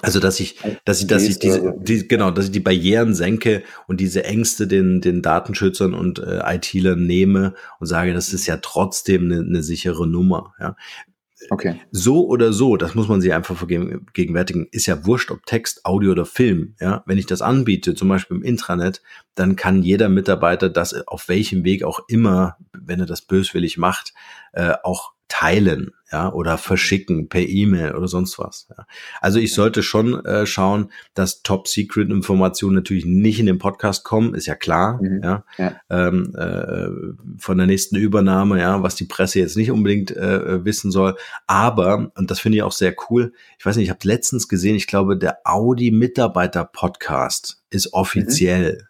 [0.03, 3.63] also dass ich, dass ich, dass ich diese, die, genau, dass ich die Barrieren senke
[3.87, 8.59] und diese Ängste den, den Datenschützern und äh, IT-Lern nehme und sage, das ist ja
[8.59, 10.55] trotzdem eine, eine sichere Nummer.
[10.59, 10.77] Ja.
[11.49, 11.81] Okay.
[11.91, 16.13] So oder so, das muss man sich einfach vergegenwärtigen, ist ja wurscht, ob Text, Audio
[16.13, 16.75] oder Film.
[16.81, 19.03] Ja, wenn ich das anbiete, zum Beispiel im Intranet,
[19.35, 24.13] dann kann jeder Mitarbeiter das auf welchem Weg auch immer, wenn er das böswillig macht,
[24.53, 28.67] äh, auch teilen, ja, oder verschicken per E-Mail oder sonst was.
[28.77, 28.87] Ja.
[29.21, 34.47] Also ich sollte schon äh, schauen, dass Top-Secret-Informationen natürlich nicht in den Podcast kommen, ist
[34.47, 35.21] ja klar, mhm.
[35.23, 35.45] ja.
[35.57, 35.77] ja.
[35.89, 36.89] Ähm, äh,
[37.39, 41.17] von der nächsten Übernahme, ja, was die Presse jetzt nicht unbedingt äh, wissen soll.
[41.47, 44.77] Aber, und das finde ich auch sehr cool, ich weiß nicht, ich habe letztens gesehen,
[44.77, 47.93] ich glaube, der Audi-Mitarbeiter-Podcast ist mhm.
[47.93, 48.79] offiziell.
[48.81, 48.90] Mhm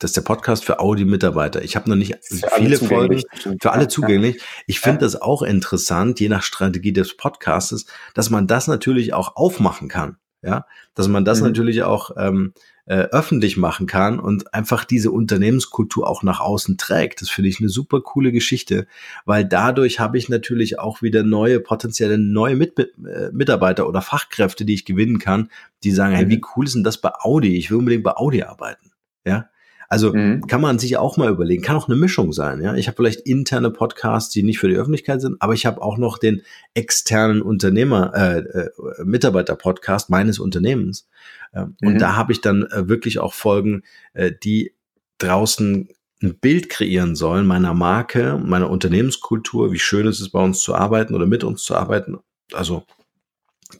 [0.00, 1.62] das ist der Podcast für Audi-Mitarbeiter.
[1.62, 2.16] Ich habe noch nicht
[2.56, 3.22] viele Folgen
[3.60, 4.42] für alle zugänglich.
[4.66, 5.02] Ich finde ja.
[5.02, 7.84] das auch interessant, je nach Strategie des Podcastes,
[8.14, 10.16] dass man das natürlich auch aufmachen kann.
[10.42, 11.48] ja, dass man das mhm.
[11.48, 12.54] natürlich auch ähm,
[12.86, 17.20] äh, öffentlich machen kann und einfach diese Unternehmenskultur auch nach außen trägt.
[17.20, 18.86] Das finde ich eine super coole Geschichte,
[19.26, 24.64] weil dadurch habe ich natürlich auch wieder neue potenzielle neue Mit äh, Mitarbeiter oder Fachkräfte,
[24.64, 25.50] die ich gewinnen kann,
[25.84, 26.46] die sagen, hey, wie mhm.
[26.56, 27.58] cool ist denn das bei Audi?
[27.58, 28.92] Ich will unbedingt bei Audi arbeiten.
[29.26, 29.50] Ja,
[29.90, 30.46] also mhm.
[30.46, 32.62] kann man sich auch mal überlegen, kann auch eine Mischung sein.
[32.62, 35.82] Ja, ich habe vielleicht interne Podcasts, die nicht für die Öffentlichkeit sind, aber ich habe
[35.82, 36.40] auch noch den
[36.72, 38.70] externen Unternehmer äh, äh,
[39.04, 41.06] Mitarbeiter Podcast meines Unternehmens
[41.52, 41.88] ähm, mhm.
[41.88, 43.82] Und da habe ich dann äh, wirklich auch Folgen,
[44.12, 44.74] äh, die
[45.18, 45.88] draußen
[46.22, 50.74] ein Bild kreieren sollen meiner Marke, meiner Unternehmenskultur, wie schön ist es bei uns zu
[50.74, 52.18] arbeiten oder mit uns zu arbeiten.
[52.52, 52.84] Also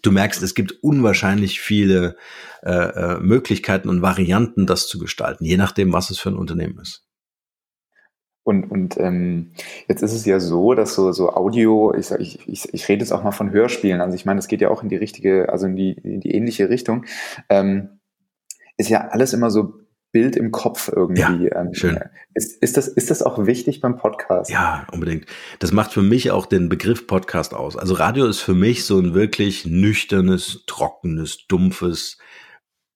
[0.03, 2.17] du merkst, es gibt unwahrscheinlich viele
[2.63, 6.79] äh, äh Möglichkeiten und Varianten, das zu gestalten, je nachdem, was es für ein Unternehmen
[6.79, 7.07] ist.
[8.43, 9.53] Und, und ähm,
[9.87, 13.13] jetzt ist es ja so, dass so, so Audio, ich, ich, ich, ich rede jetzt
[13.13, 15.67] auch mal von Hörspielen, also ich meine, das geht ja auch in die richtige, also
[15.67, 17.05] in die, in die ähnliche Richtung,
[17.49, 18.01] ähm,
[18.77, 19.75] ist ja alles immer so
[20.13, 21.47] Bild im Kopf irgendwie.
[21.47, 21.99] Ja, ähm, schön.
[22.35, 24.51] Ist, ist, das, ist das auch wichtig beim Podcast?
[24.51, 25.27] Ja, unbedingt.
[25.59, 27.77] Das macht für mich auch den Begriff Podcast aus.
[27.77, 32.19] Also Radio ist für mich so ein wirklich nüchternes, trockenes, dumpfes,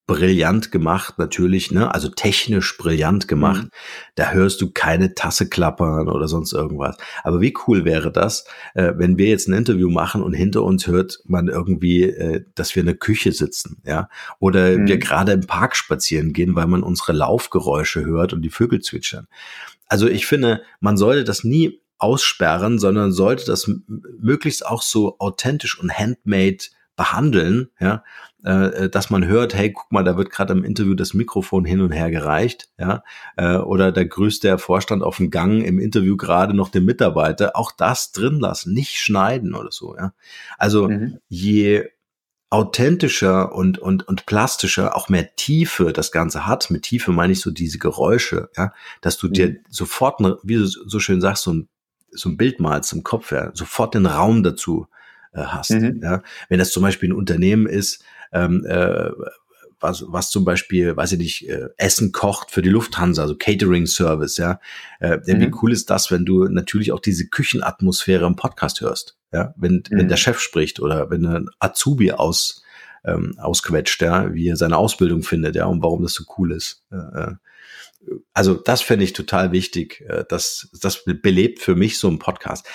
[0.07, 1.95] brillant gemacht, natürlich, ne?
[1.95, 3.65] Also technisch brillant gemacht.
[3.65, 3.71] Mhm.
[4.17, 6.97] Da hörst du keine Tasse klappern oder sonst irgendwas.
[7.23, 8.45] Aber wie cool wäre das,
[8.75, 12.75] äh, wenn wir jetzt ein Interview machen und hinter uns hört man irgendwie, äh, dass
[12.75, 14.09] wir in der Küche sitzen, ja?
[14.39, 14.89] Oder mhm.
[14.89, 19.27] wir gerade im Park spazieren gehen, weil man unsere Laufgeräusche hört und die Vögel zwitschern.
[19.89, 23.71] Also ich finde, man sollte das nie aussperren, sondern sollte das
[24.21, 26.59] möglichst auch so authentisch und handmade
[26.97, 28.05] behandeln, ja,
[28.45, 31.81] äh, dass man hört, hey, guck mal, da wird gerade im Interview das Mikrofon hin
[31.81, 33.03] und her gereicht, ja,
[33.37, 37.57] äh, oder da grüßt der Vorstand auf dem Gang im Interview gerade noch den Mitarbeiter,
[37.57, 40.13] auch das drin lassen, nicht schneiden oder so, ja.
[40.59, 41.19] Also mhm.
[41.29, 41.89] je
[42.51, 46.71] authentischer und, und, und plastischer, auch mehr Tiefe das Ganze hat.
[46.71, 49.33] Mit Tiefe meine ich so diese Geräusche, ja, dass du mhm.
[49.33, 51.69] dir sofort, wie du so schön sagst, so ein,
[52.13, 54.87] so ein Bild malst im Kopf, ja, sofort den Raum dazu
[55.35, 55.71] äh, hast.
[55.71, 56.01] Mhm.
[56.03, 56.23] Ja?
[56.49, 59.11] Wenn das zum Beispiel ein Unternehmen ist, ähm, äh,
[59.81, 63.87] was, was zum Beispiel, weiß ich nicht, äh, Essen kocht für die Lufthansa, also Catering
[63.87, 64.59] Service, ja.
[65.01, 65.41] Äh, mhm.
[65.41, 69.83] Wie cool ist das, wenn du natürlich auch diese Küchenatmosphäre im Podcast hörst, ja, wenn,
[69.91, 69.99] mhm.
[69.99, 72.63] wenn der Chef spricht oder wenn ein Azubi aus
[73.05, 76.83] ähm, ausquetscht, ja, wie er seine Ausbildung findet, ja, und warum das so cool ist.
[76.91, 77.35] Äh, äh
[78.35, 80.05] also das fände ich total wichtig.
[80.09, 82.67] Äh, das, das belebt für mich so ein Podcast.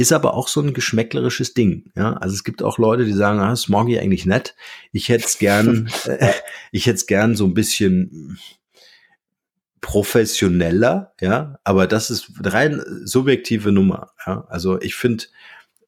[0.00, 1.90] Ist aber auch so ein geschmäcklerisches Ding.
[1.96, 4.54] Ja, also es gibt auch Leute, die sagen, ah, Smoggy eigentlich nett.
[4.92, 6.32] Ich hätte es gern, äh,
[6.70, 8.38] ich hätte es gern so ein bisschen
[9.80, 14.12] professioneller, ja, aber das ist rein subjektive Nummer.
[14.24, 15.24] Ja, also ich finde,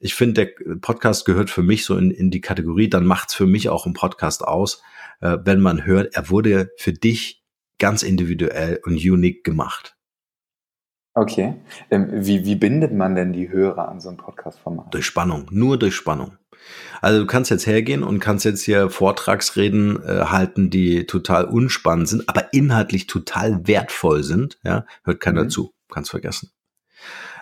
[0.01, 3.47] ich finde, der Podcast gehört für mich so in, in die Kategorie, dann macht's für
[3.47, 4.83] mich auch ein Podcast aus,
[5.21, 7.45] äh, wenn man hört, er wurde für dich
[7.79, 9.97] ganz individuell und unique gemacht.
[11.15, 11.55] Okay.
[11.91, 14.95] Ähm, wie, wie bindet man denn die Hörer an so ein Podcast-Format?
[14.95, 16.37] Durch Spannung, nur durch Spannung.
[17.01, 22.09] Also du kannst jetzt hergehen und kannst jetzt hier Vortragsreden äh, halten, die total unspannend
[22.09, 24.59] sind, aber inhaltlich total wertvoll sind.
[24.63, 25.51] Ja, hört keiner mhm.
[25.51, 26.51] zu, kannst vergessen.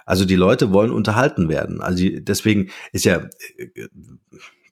[0.07, 1.83] Also die Leute wollen unterhalten werden.
[1.83, 3.89] Also deswegen ist ja äh,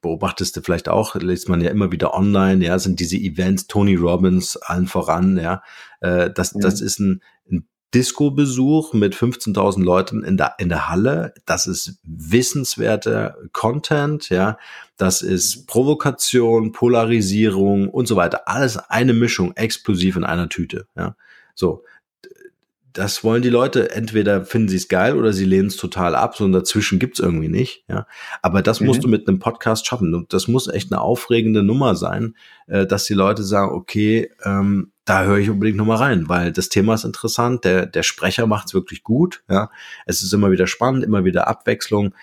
[0.01, 3.97] beobachtest du vielleicht auch, liest man ja immer wieder online, ja, sind diese Events, Tony
[3.97, 5.63] Robbins allen voran, ja,
[6.01, 6.61] äh, das, mhm.
[6.61, 11.35] das ist ein, ein Disco-Besuch mit 15.000 Leuten in der, in der Halle.
[11.47, 14.59] Das ist wissenswerter Content, ja.
[14.97, 18.49] Das ist Provokation, Polarisierung und so weiter.
[18.49, 21.17] Alles eine Mischung, explosiv in einer Tüte, ja.
[21.55, 21.85] So.
[22.97, 23.91] Das wollen die Leute.
[23.91, 26.35] Entweder finden sie es geil oder sie lehnen es total ab.
[26.35, 27.85] So dazwischen gibt's irgendwie nicht.
[27.91, 28.07] Ja,
[28.41, 28.87] aber das mhm.
[28.87, 30.15] musst du mit einem Podcast schaffen.
[30.15, 32.37] Und das muss echt eine aufregende Nummer sein,
[32.69, 36.71] äh, dass die Leute sagen: Okay, ähm, da höre ich unbedingt nochmal rein, weil das
[36.71, 39.71] Thema ist interessant, der, der Sprecher macht es wirklich gut, ja.
[40.07, 42.15] Es ist immer wieder spannend, immer wieder Abwechslung.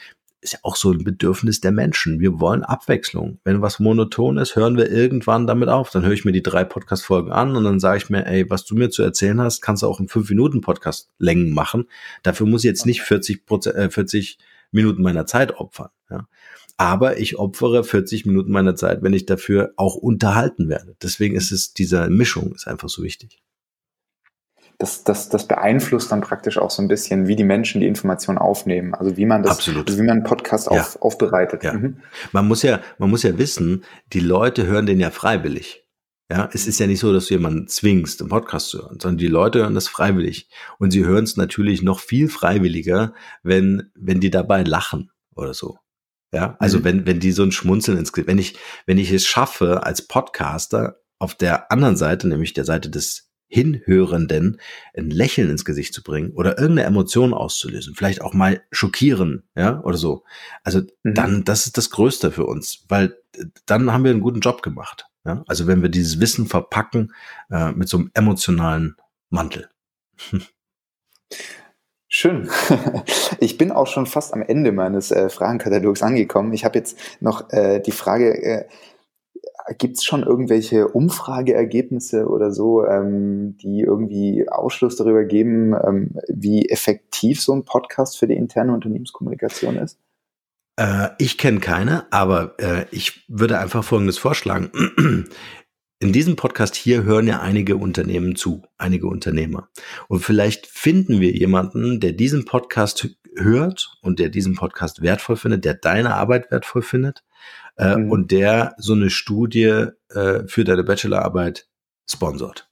[0.44, 2.20] Ist ja auch so ein Bedürfnis der Menschen.
[2.20, 3.40] Wir wollen Abwechslung.
[3.44, 5.90] Wenn was monoton ist, hören wir irgendwann damit auf.
[5.90, 8.66] Dann höre ich mir die drei Podcast-Folgen an und dann sage ich mir, ey, was
[8.66, 11.86] du mir zu erzählen hast, kannst du auch in fünf Minuten Podcast-Längen machen.
[12.24, 14.38] Dafür muss ich jetzt nicht 40, Prozent, äh, 40
[14.72, 15.90] Minuten meiner Zeit opfern.
[16.10, 16.28] Ja
[16.78, 20.96] aber ich opfere 40 Minuten meiner Zeit, wenn ich dafür auch unterhalten werde.
[21.02, 23.44] Deswegen ist es, diese Mischung ist einfach so wichtig.
[24.80, 28.38] Das, das, das beeinflusst dann praktisch auch so ein bisschen, wie die Menschen die Information
[28.38, 28.94] aufnehmen.
[28.94, 29.88] Also wie man das, Absolut.
[29.88, 30.82] Also wie man einen Podcast ja.
[30.82, 31.64] auf, aufbereitet.
[31.64, 31.74] Ja.
[31.74, 31.98] Mhm.
[32.32, 35.84] Man muss ja, man muss ja wissen, die Leute hören den ja freiwillig.
[36.32, 39.18] Ja, es ist ja nicht so, dass du jemanden zwingst, einen Podcast zu hören, sondern
[39.18, 40.50] die Leute hören das freiwillig.
[40.80, 43.14] Und sie hören es natürlich noch viel freiwilliger,
[43.44, 45.78] wenn, wenn die dabei lachen oder so.
[46.34, 46.84] Ja, also mhm.
[46.86, 48.58] wenn, wenn die so ein Schmunzeln ins, wenn ich,
[48.88, 54.60] wenn ich es schaffe, als Podcaster auf der anderen Seite, nämlich der Seite des Hinhörenden,
[54.98, 59.82] ein Lächeln ins Gesicht zu bringen oder irgendeine Emotion auszulösen, vielleicht auch mal schockieren, ja,
[59.82, 60.24] oder so.
[60.64, 61.14] Also mhm.
[61.14, 63.16] dann, das ist das Größte für uns, weil
[63.66, 65.08] dann haben wir einen guten Job gemacht.
[65.26, 65.44] Ja?
[65.48, 67.14] Also wenn wir dieses Wissen verpacken
[67.52, 68.96] äh, mit so einem emotionalen
[69.30, 69.70] Mantel.
[72.08, 72.50] Schön.
[73.40, 76.54] Ich bin auch schon fast am Ende meines äh, Fragenkatalogs angekommen.
[76.54, 78.66] Ich habe jetzt noch äh, die Frage, äh,
[79.78, 86.70] gibt es schon irgendwelche Umfrageergebnisse oder so, ähm, die irgendwie Ausschluss darüber geben, ähm, wie
[86.70, 90.00] effektiv so ein Podcast für die interne Unternehmenskommunikation ist?
[90.80, 94.72] Äh, ich kenne keine, aber äh, ich würde einfach Folgendes vorschlagen.
[96.00, 99.70] In diesem Podcast hier hören ja einige Unternehmen zu, einige Unternehmer.
[100.10, 105.64] Und vielleicht finden wir jemanden, der diesen Podcast hört und der diesen Podcast wertvoll findet,
[105.64, 107.24] der deine Arbeit wertvoll findet
[107.78, 108.12] äh, mhm.
[108.12, 111.68] und der so eine Studie äh, für deine Bachelorarbeit
[112.10, 112.70] sponsort.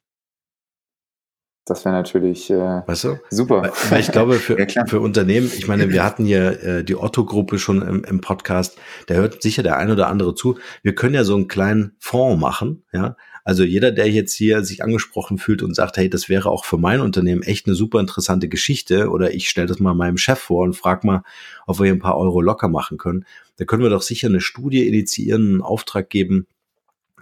[1.66, 3.20] Das wäre natürlich äh, weißt du?
[3.30, 3.62] super.
[3.62, 6.96] Weil, weil ich glaube, für, ja, für Unternehmen, ich meine, wir hatten hier äh, die
[6.96, 8.78] Otto-Gruppe schon im, im Podcast,
[9.08, 10.58] da hört sicher der ein oder andere zu.
[10.82, 13.16] Wir können ja so einen kleinen Fonds machen, ja.
[13.44, 16.78] Also jeder, der jetzt hier sich angesprochen fühlt und sagt, hey, das wäre auch für
[16.78, 20.64] mein Unternehmen echt eine super interessante Geschichte oder ich stelle das mal meinem Chef vor
[20.64, 21.24] und frage mal,
[21.66, 23.26] ob wir hier ein paar Euro locker machen können,
[23.58, 26.48] da können wir doch sicher eine Studie initiieren, einen Auftrag geben,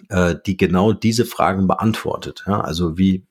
[0.09, 2.43] äh, die genau diese Fragen beantwortet.
[2.47, 3.23] Ja, also wie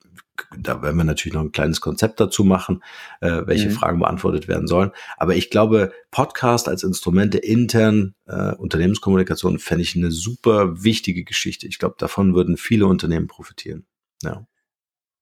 [0.57, 2.83] da werden wir natürlich noch ein kleines Konzept dazu machen,
[3.21, 3.73] äh, welche mhm.
[3.73, 4.91] Fragen beantwortet werden sollen.
[5.17, 11.23] Aber ich glaube, Podcast als Instrument der internen äh, Unternehmenskommunikation fände ich eine super wichtige
[11.23, 11.67] Geschichte.
[11.67, 13.85] Ich glaube, davon würden viele Unternehmen profitieren.
[14.23, 14.45] Ja.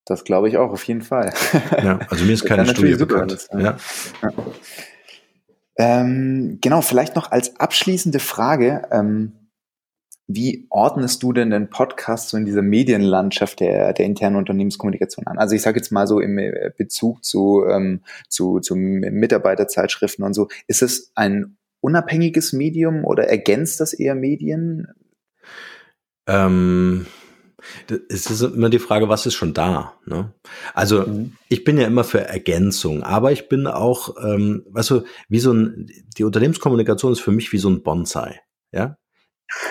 [0.06, 1.34] Das glaube ich auch, auf jeden Fall.
[1.84, 3.34] ja, also mir ist keine Studie bekannt.
[3.34, 3.78] Ist, ja.
[4.22, 4.32] ja.
[5.78, 8.88] Ähm, genau, vielleicht noch als abschließende Frage.
[8.92, 9.47] Ähm,
[10.28, 15.38] wie ordnest du denn den Podcast so in dieser Medienlandschaft der, der internen Unternehmenskommunikation an?
[15.38, 20.34] Also ich sage jetzt mal so im äh, Bezug zu, ähm, zu, zu Mitarbeiterzeitschriften und
[20.34, 20.50] so.
[20.68, 24.88] Ist es ein unabhängiges Medium oder ergänzt das eher Medien?
[26.28, 27.06] Ähm,
[28.10, 29.94] es ist immer die Frage, was ist schon da?
[30.06, 30.34] Ne?
[30.74, 31.34] Also mhm.
[31.48, 35.54] ich bin ja immer für Ergänzung, aber ich bin auch, ähm, weißt du, wie so
[35.54, 38.42] ein, die Unternehmenskommunikation ist für mich wie so ein Bonsai.
[38.74, 38.98] Ja,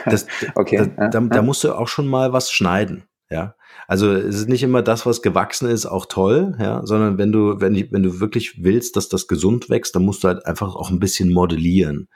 [0.04, 0.90] das, okay.
[0.96, 3.04] Da, da, da, musst du auch schon mal was schneiden.
[3.28, 3.56] Ja,
[3.88, 7.60] also es ist nicht immer das, was gewachsen ist, auch toll, ja, sondern wenn du,
[7.60, 10.90] wenn, wenn du wirklich willst, dass das gesund wächst, dann musst du halt einfach auch
[10.90, 12.08] ein bisschen modellieren.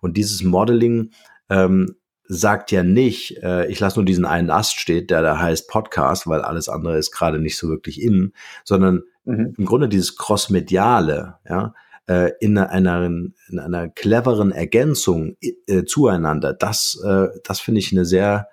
[0.00, 1.10] Und dieses Modeling
[1.48, 5.68] ähm, sagt ja nicht, äh, ich lasse nur diesen einen Ast steht, der da heißt
[5.68, 8.32] Podcast, weil alles andere ist gerade nicht so wirklich in,
[8.64, 9.54] sondern mhm.
[9.58, 11.74] im Grunde dieses Crossmediale, ja,
[12.06, 18.04] äh, in, einer, in einer cleveren Ergänzung äh, zueinander, das, äh, das finde ich eine
[18.04, 18.48] sehr,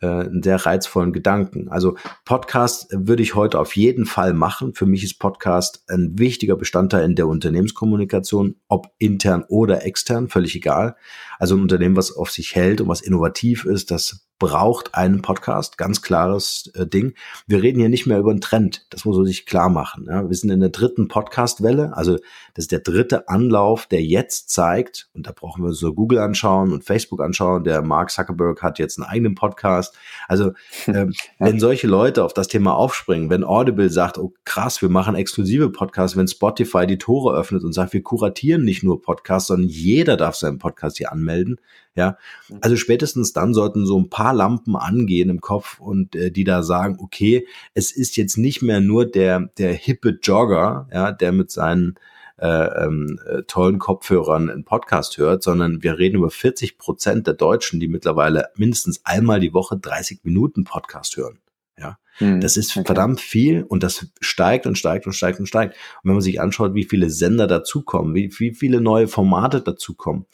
[0.00, 1.68] äh, einen sehr reizvollen Gedanken.
[1.68, 4.74] Also Podcast würde ich heute auf jeden Fall machen.
[4.74, 10.54] Für mich ist Podcast ein wichtiger Bestandteil in der Unternehmenskommunikation, ob intern oder extern, völlig
[10.56, 10.96] egal.
[11.38, 15.78] Also ein Unternehmen, was auf sich hält und was innovativ ist, das braucht einen Podcast,
[15.78, 17.14] ganz klares äh, Ding.
[17.46, 20.06] Wir reden hier nicht mehr über einen Trend, das muss man sich klar machen.
[20.08, 20.28] Ja.
[20.28, 22.18] Wir sind in der dritten Podcast-Welle, also
[22.56, 26.72] das ist der dritte Anlauf, der jetzt zeigt, und da brauchen wir so Google anschauen
[26.72, 29.94] und Facebook anschauen, der Mark Zuckerberg hat jetzt einen eigenen Podcast.
[30.26, 30.52] Also
[30.86, 31.06] äh, ja.
[31.38, 35.68] wenn solche Leute auf das Thema aufspringen, wenn Audible sagt, oh krass, wir machen exklusive
[35.68, 40.16] Podcasts, wenn Spotify die Tore öffnet und sagt, wir kuratieren nicht nur Podcasts, sondern jeder
[40.16, 41.60] darf seinen Podcast hier anmelden,
[41.94, 42.16] ja,
[42.48, 42.58] mhm.
[42.62, 46.62] also spätestens dann sollten so ein paar Lampen angehen im Kopf und äh, die da
[46.62, 51.50] sagen, okay, es ist jetzt nicht mehr nur der der hippe Jogger, ja, der mit
[51.50, 51.98] seinen
[52.38, 57.34] äh, ähm, äh, tollen Kopfhörern einen Podcast hört, sondern wir reden über 40 Prozent der
[57.34, 61.38] Deutschen, die mittlerweile mindestens einmal die Woche 30 Minuten Podcast hören.
[61.78, 62.86] Ja, hm, das ist okay.
[62.86, 65.74] verdammt viel und das steigt und steigt und steigt und steigt.
[65.74, 70.26] Und wenn man sich anschaut, wie viele Sender dazukommen, wie, wie viele neue Formate dazukommen,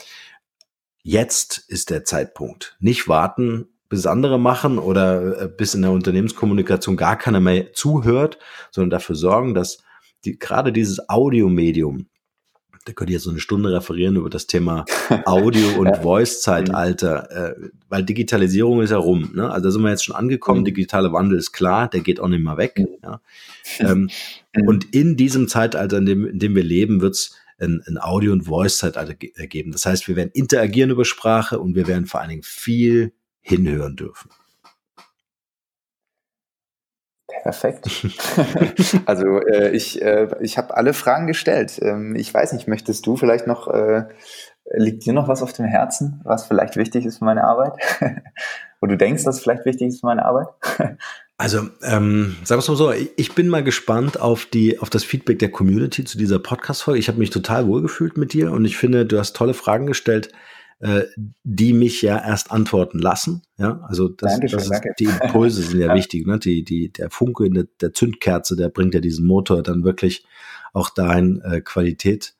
[1.02, 2.76] jetzt ist der Zeitpunkt.
[2.80, 8.38] Nicht warten, bis andere machen oder äh, bis in der Unternehmenskommunikation gar keiner mehr zuhört,
[8.70, 9.82] sondern dafür sorgen, dass
[10.24, 12.06] die, gerade dieses Audiomedium,
[12.84, 14.84] da könnt ihr jetzt so eine Stunde referieren über das Thema
[15.24, 19.30] Audio- und Voice-Zeitalter, äh, weil Digitalisierung ist ja rum.
[19.34, 19.50] Ne?
[19.50, 20.66] Also da sind wir jetzt schon angekommen, mhm.
[20.66, 22.78] digitale Wandel ist klar, der geht auch nicht mehr weg.
[22.78, 22.88] Mhm.
[23.02, 23.20] Ja?
[23.78, 24.10] Ähm,
[24.56, 24.68] mhm.
[24.68, 28.42] Und in diesem Zeitalter, in dem, in dem wir leben, wird's ein, ein Audio- und
[28.42, 29.70] Voice-Zeitalter ergeben.
[29.70, 33.94] Das heißt, wir werden interagieren über Sprache und wir werden vor allen Dingen viel hinhören
[33.96, 34.30] dürfen.
[37.42, 37.88] Perfekt.
[39.06, 41.78] also äh, ich, äh, ich habe alle Fragen gestellt.
[41.82, 44.04] Ähm, ich weiß nicht, möchtest du vielleicht noch, äh,
[44.74, 47.74] liegt dir noch was auf dem Herzen, was vielleicht wichtig ist für meine Arbeit?
[48.80, 50.48] Wo du denkst, dass vielleicht wichtig ist für meine Arbeit?
[51.38, 55.02] Also, ähm, sagen wir es mal so, ich bin mal gespannt auf die, auf das
[55.02, 57.00] Feedback der Community zu dieser Podcast-Folge.
[57.00, 60.30] Ich habe mich total wohlgefühlt mit dir und ich finde, du hast tolle Fragen gestellt,
[60.82, 61.04] äh,
[61.44, 63.42] die mich ja erst antworten lassen.
[63.56, 66.26] Ja, also das, danke das ist, die Impulse sind ja, ja, wichtig.
[66.26, 66.40] Ne?
[66.40, 70.26] Die, die, der Funke in der, der Zündkerze, der bringt ja diesen Motor dann wirklich
[70.72, 72.34] auch dahin, äh, Qualität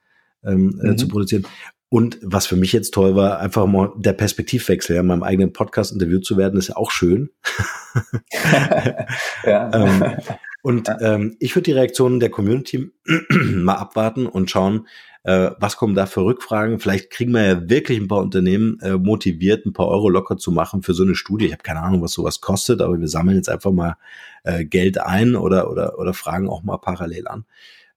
[0.45, 0.99] ähm, äh, mhm.
[0.99, 1.47] zu produzieren.
[1.88, 5.53] Und was für mich jetzt toll war, einfach mal der Perspektivwechsel, ja, in meinem eigenen
[5.53, 7.30] Podcast interviewt zu werden, ist ja auch schön.
[9.45, 9.70] ja.
[9.72, 10.16] ähm,
[10.62, 12.90] und ähm, ich würde die Reaktionen der Community
[13.30, 14.88] mal abwarten und schauen,
[15.24, 16.80] äh, was kommen da für Rückfragen.
[16.80, 20.50] Vielleicht kriegen wir ja wirklich ein paar Unternehmen äh, motiviert, ein paar Euro locker zu
[20.50, 21.46] machen für so eine Studie.
[21.46, 23.96] Ich habe keine Ahnung, was sowas kostet, aber wir sammeln jetzt einfach mal
[24.42, 27.44] äh, Geld ein oder, oder, oder fragen auch mal parallel an.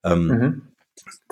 [0.04, 0.62] Ähm, mhm.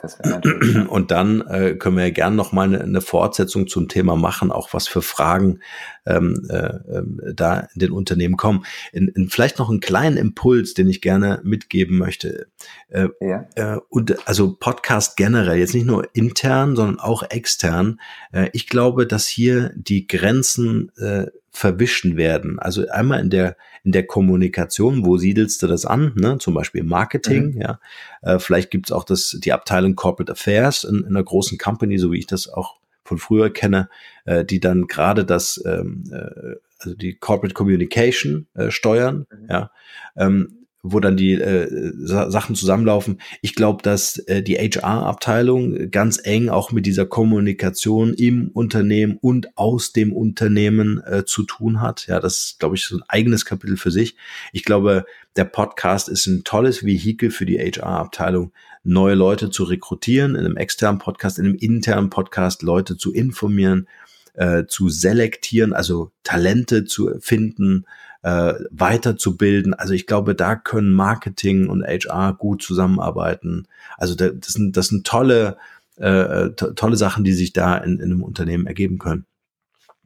[0.89, 4.51] Und dann äh, können wir ja gerne noch mal eine, eine, Fortsetzung zum Thema machen,
[4.51, 5.59] auch was für Fragen
[6.05, 8.65] ähm, äh, äh, da in den Unternehmen kommen.
[8.91, 12.47] In, in vielleicht noch einen kleinen Impuls, den ich gerne mitgeben möchte.
[12.89, 13.45] Äh, ja.
[13.55, 18.01] äh, und also Podcast generell, jetzt nicht nur intern, sondern auch extern.
[18.33, 22.59] Äh, ich glaube, dass hier die Grenzen äh, verwischen werden.
[22.59, 26.13] Also einmal in der in der Kommunikation, wo siedelst du das an?
[26.15, 26.37] Ne?
[26.39, 27.61] Zum Beispiel Marketing, mhm.
[27.61, 27.79] ja.
[28.21, 32.11] Äh, vielleicht gibt's auch das die Abteilung Corporate Affairs in, in einer großen Company, so
[32.11, 33.89] wie ich das auch von früher kenne,
[34.25, 39.47] äh, die dann gerade das ähm, äh, also die Corporate Communication äh, steuern, mhm.
[39.49, 39.71] ja.
[40.15, 43.19] Ähm, wo dann die äh, Sachen zusammenlaufen.
[43.41, 49.57] Ich glaube, dass äh, die HR-Abteilung ganz eng auch mit dieser Kommunikation im Unternehmen und
[49.57, 52.05] aus dem Unternehmen äh, zu tun hat.
[52.07, 54.17] Ja, das ist, glaube ich, so ein eigenes Kapitel für sich.
[54.51, 55.05] Ich glaube,
[55.37, 58.51] der Podcast ist ein tolles Vehikel für die HR-Abteilung,
[58.83, 63.87] neue Leute zu rekrutieren, in einem externen Podcast, in einem internen Podcast Leute zu informieren,
[64.33, 67.85] äh, zu selektieren, also Talente zu finden,
[68.23, 69.73] äh, weiterzubilden.
[69.73, 73.67] Also ich glaube, da können Marketing und HR gut zusammenarbeiten.
[73.97, 75.57] Also das sind, das sind tolle,
[75.97, 79.25] äh, to tolle Sachen, die sich da in, in einem Unternehmen ergeben können.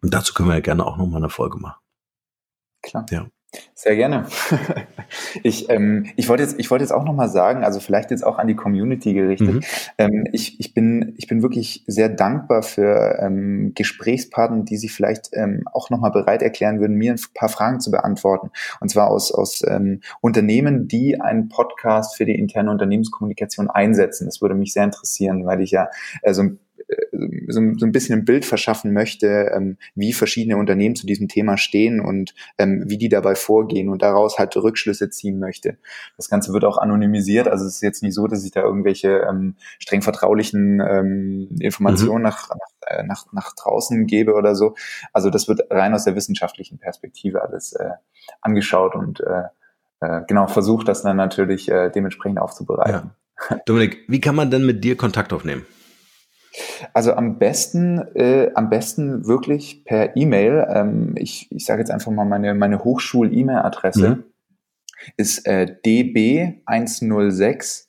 [0.02, 1.80] Und dazu können wir ja gerne auch nochmal eine Folge machen.
[2.82, 3.06] Klar.
[3.10, 3.28] Ja.
[3.74, 4.26] Sehr gerne.
[5.44, 8.38] ich, ähm, ich wollte jetzt, ich wollte jetzt auch nochmal sagen, also vielleicht jetzt auch
[8.38, 9.54] an die Community gerichtet.
[9.54, 9.62] Mhm.
[9.98, 15.30] Ähm, ich, ich, bin, ich bin wirklich sehr dankbar für ähm, Gesprächspartner, die sich vielleicht
[15.34, 18.52] ähm, auch nochmal bereit erklären würden, mir ein paar Fragen zu beantworten.
[18.82, 24.26] Und zwar aus, aus ähm, Unternehmen, die einen Podcast für die interne Unternehmenskommunikation einsetzen.
[24.26, 25.90] Das würde mich sehr interessieren, weil ich ja
[26.22, 26.60] äh, so ein
[27.48, 31.58] so, so ein bisschen ein Bild verschaffen möchte, ähm, wie verschiedene Unternehmen zu diesem Thema
[31.58, 35.78] stehen und ähm, wie die dabei vorgehen und daraus halt Rückschlüsse ziehen möchte.
[36.16, 39.26] Das Ganze wird auch anonymisiert, also es ist jetzt nicht so, dass ich da irgendwelche
[39.30, 42.24] ähm, streng vertraulichen ähm, Informationen mhm.
[42.24, 44.76] nach, nach, äh, nach, nach draußen gebe oder so.
[45.14, 47.92] Also das wird rein aus der wissenschaftlichen Perspektive alles äh,
[48.42, 49.44] angeschaut und äh,
[50.00, 53.12] äh, genau versucht, das dann natürlich äh, dementsprechend aufzubereiten.
[53.50, 53.58] Ja.
[53.66, 55.66] Dominik, wie kann man denn mit dir Kontakt aufnehmen?
[56.94, 60.66] Also am besten, äh, am besten wirklich per E-Mail.
[60.70, 64.24] Ähm, ich ich sage jetzt einfach mal meine, meine Hochschul-E-Mail-Adresse mhm.
[65.18, 67.86] ist äh, db106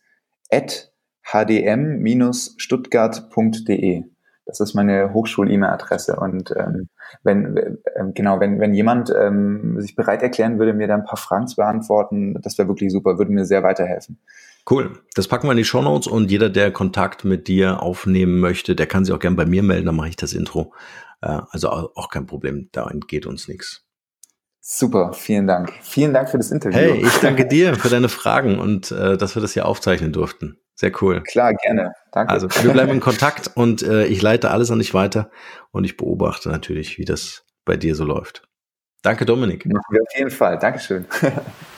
[0.50, 0.92] at
[1.24, 4.04] hdm-stuttgart.de.
[4.46, 6.16] Das ist meine Hochschul-E-Mail-Adresse.
[6.16, 6.88] Und ähm,
[7.22, 7.74] wenn äh,
[8.14, 11.56] genau, wenn, wenn jemand ähm, sich bereit erklären würde, mir da ein paar Fragen zu
[11.56, 14.18] beantworten, das wäre wirklich super, würde mir sehr weiterhelfen.
[14.68, 14.98] Cool.
[15.14, 18.76] Das packen wir in die Show Notes und jeder, der Kontakt mit dir aufnehmen möchte,
[18.76, 20.74] der kann sich auch gerne bei mir melden, dann mache ich das Intro.
[21.22, 23.84] Äh, also auch kein Problem, da entgeht uns nichts.
[24.60, 25.72] Super, vielen Dank.
[25.80, 26.78] Vielen Dank für das Interview.
[26.78, 30.58] Hey, ich danke dir für deine Fragen und äh, dass wir das hier aufzeichnen durften.
[30.74, 31.22] Sehr cool.
[31.22, 31.94] Klar, gerne.
[32.12, 32.32] Danke.
[32.32, 35.30] Also wir bleiben in Kontakt und äh, ich leite alles an dich weiter
[35.70, 38.46] und ich beobachte natürlich, wie das bei dir so läuft.
[39.02, 39.66] Danke, Dominik.
[39.66, 40.58] Auf jeden Fall.
[40.58, 41.06] Dankeschön.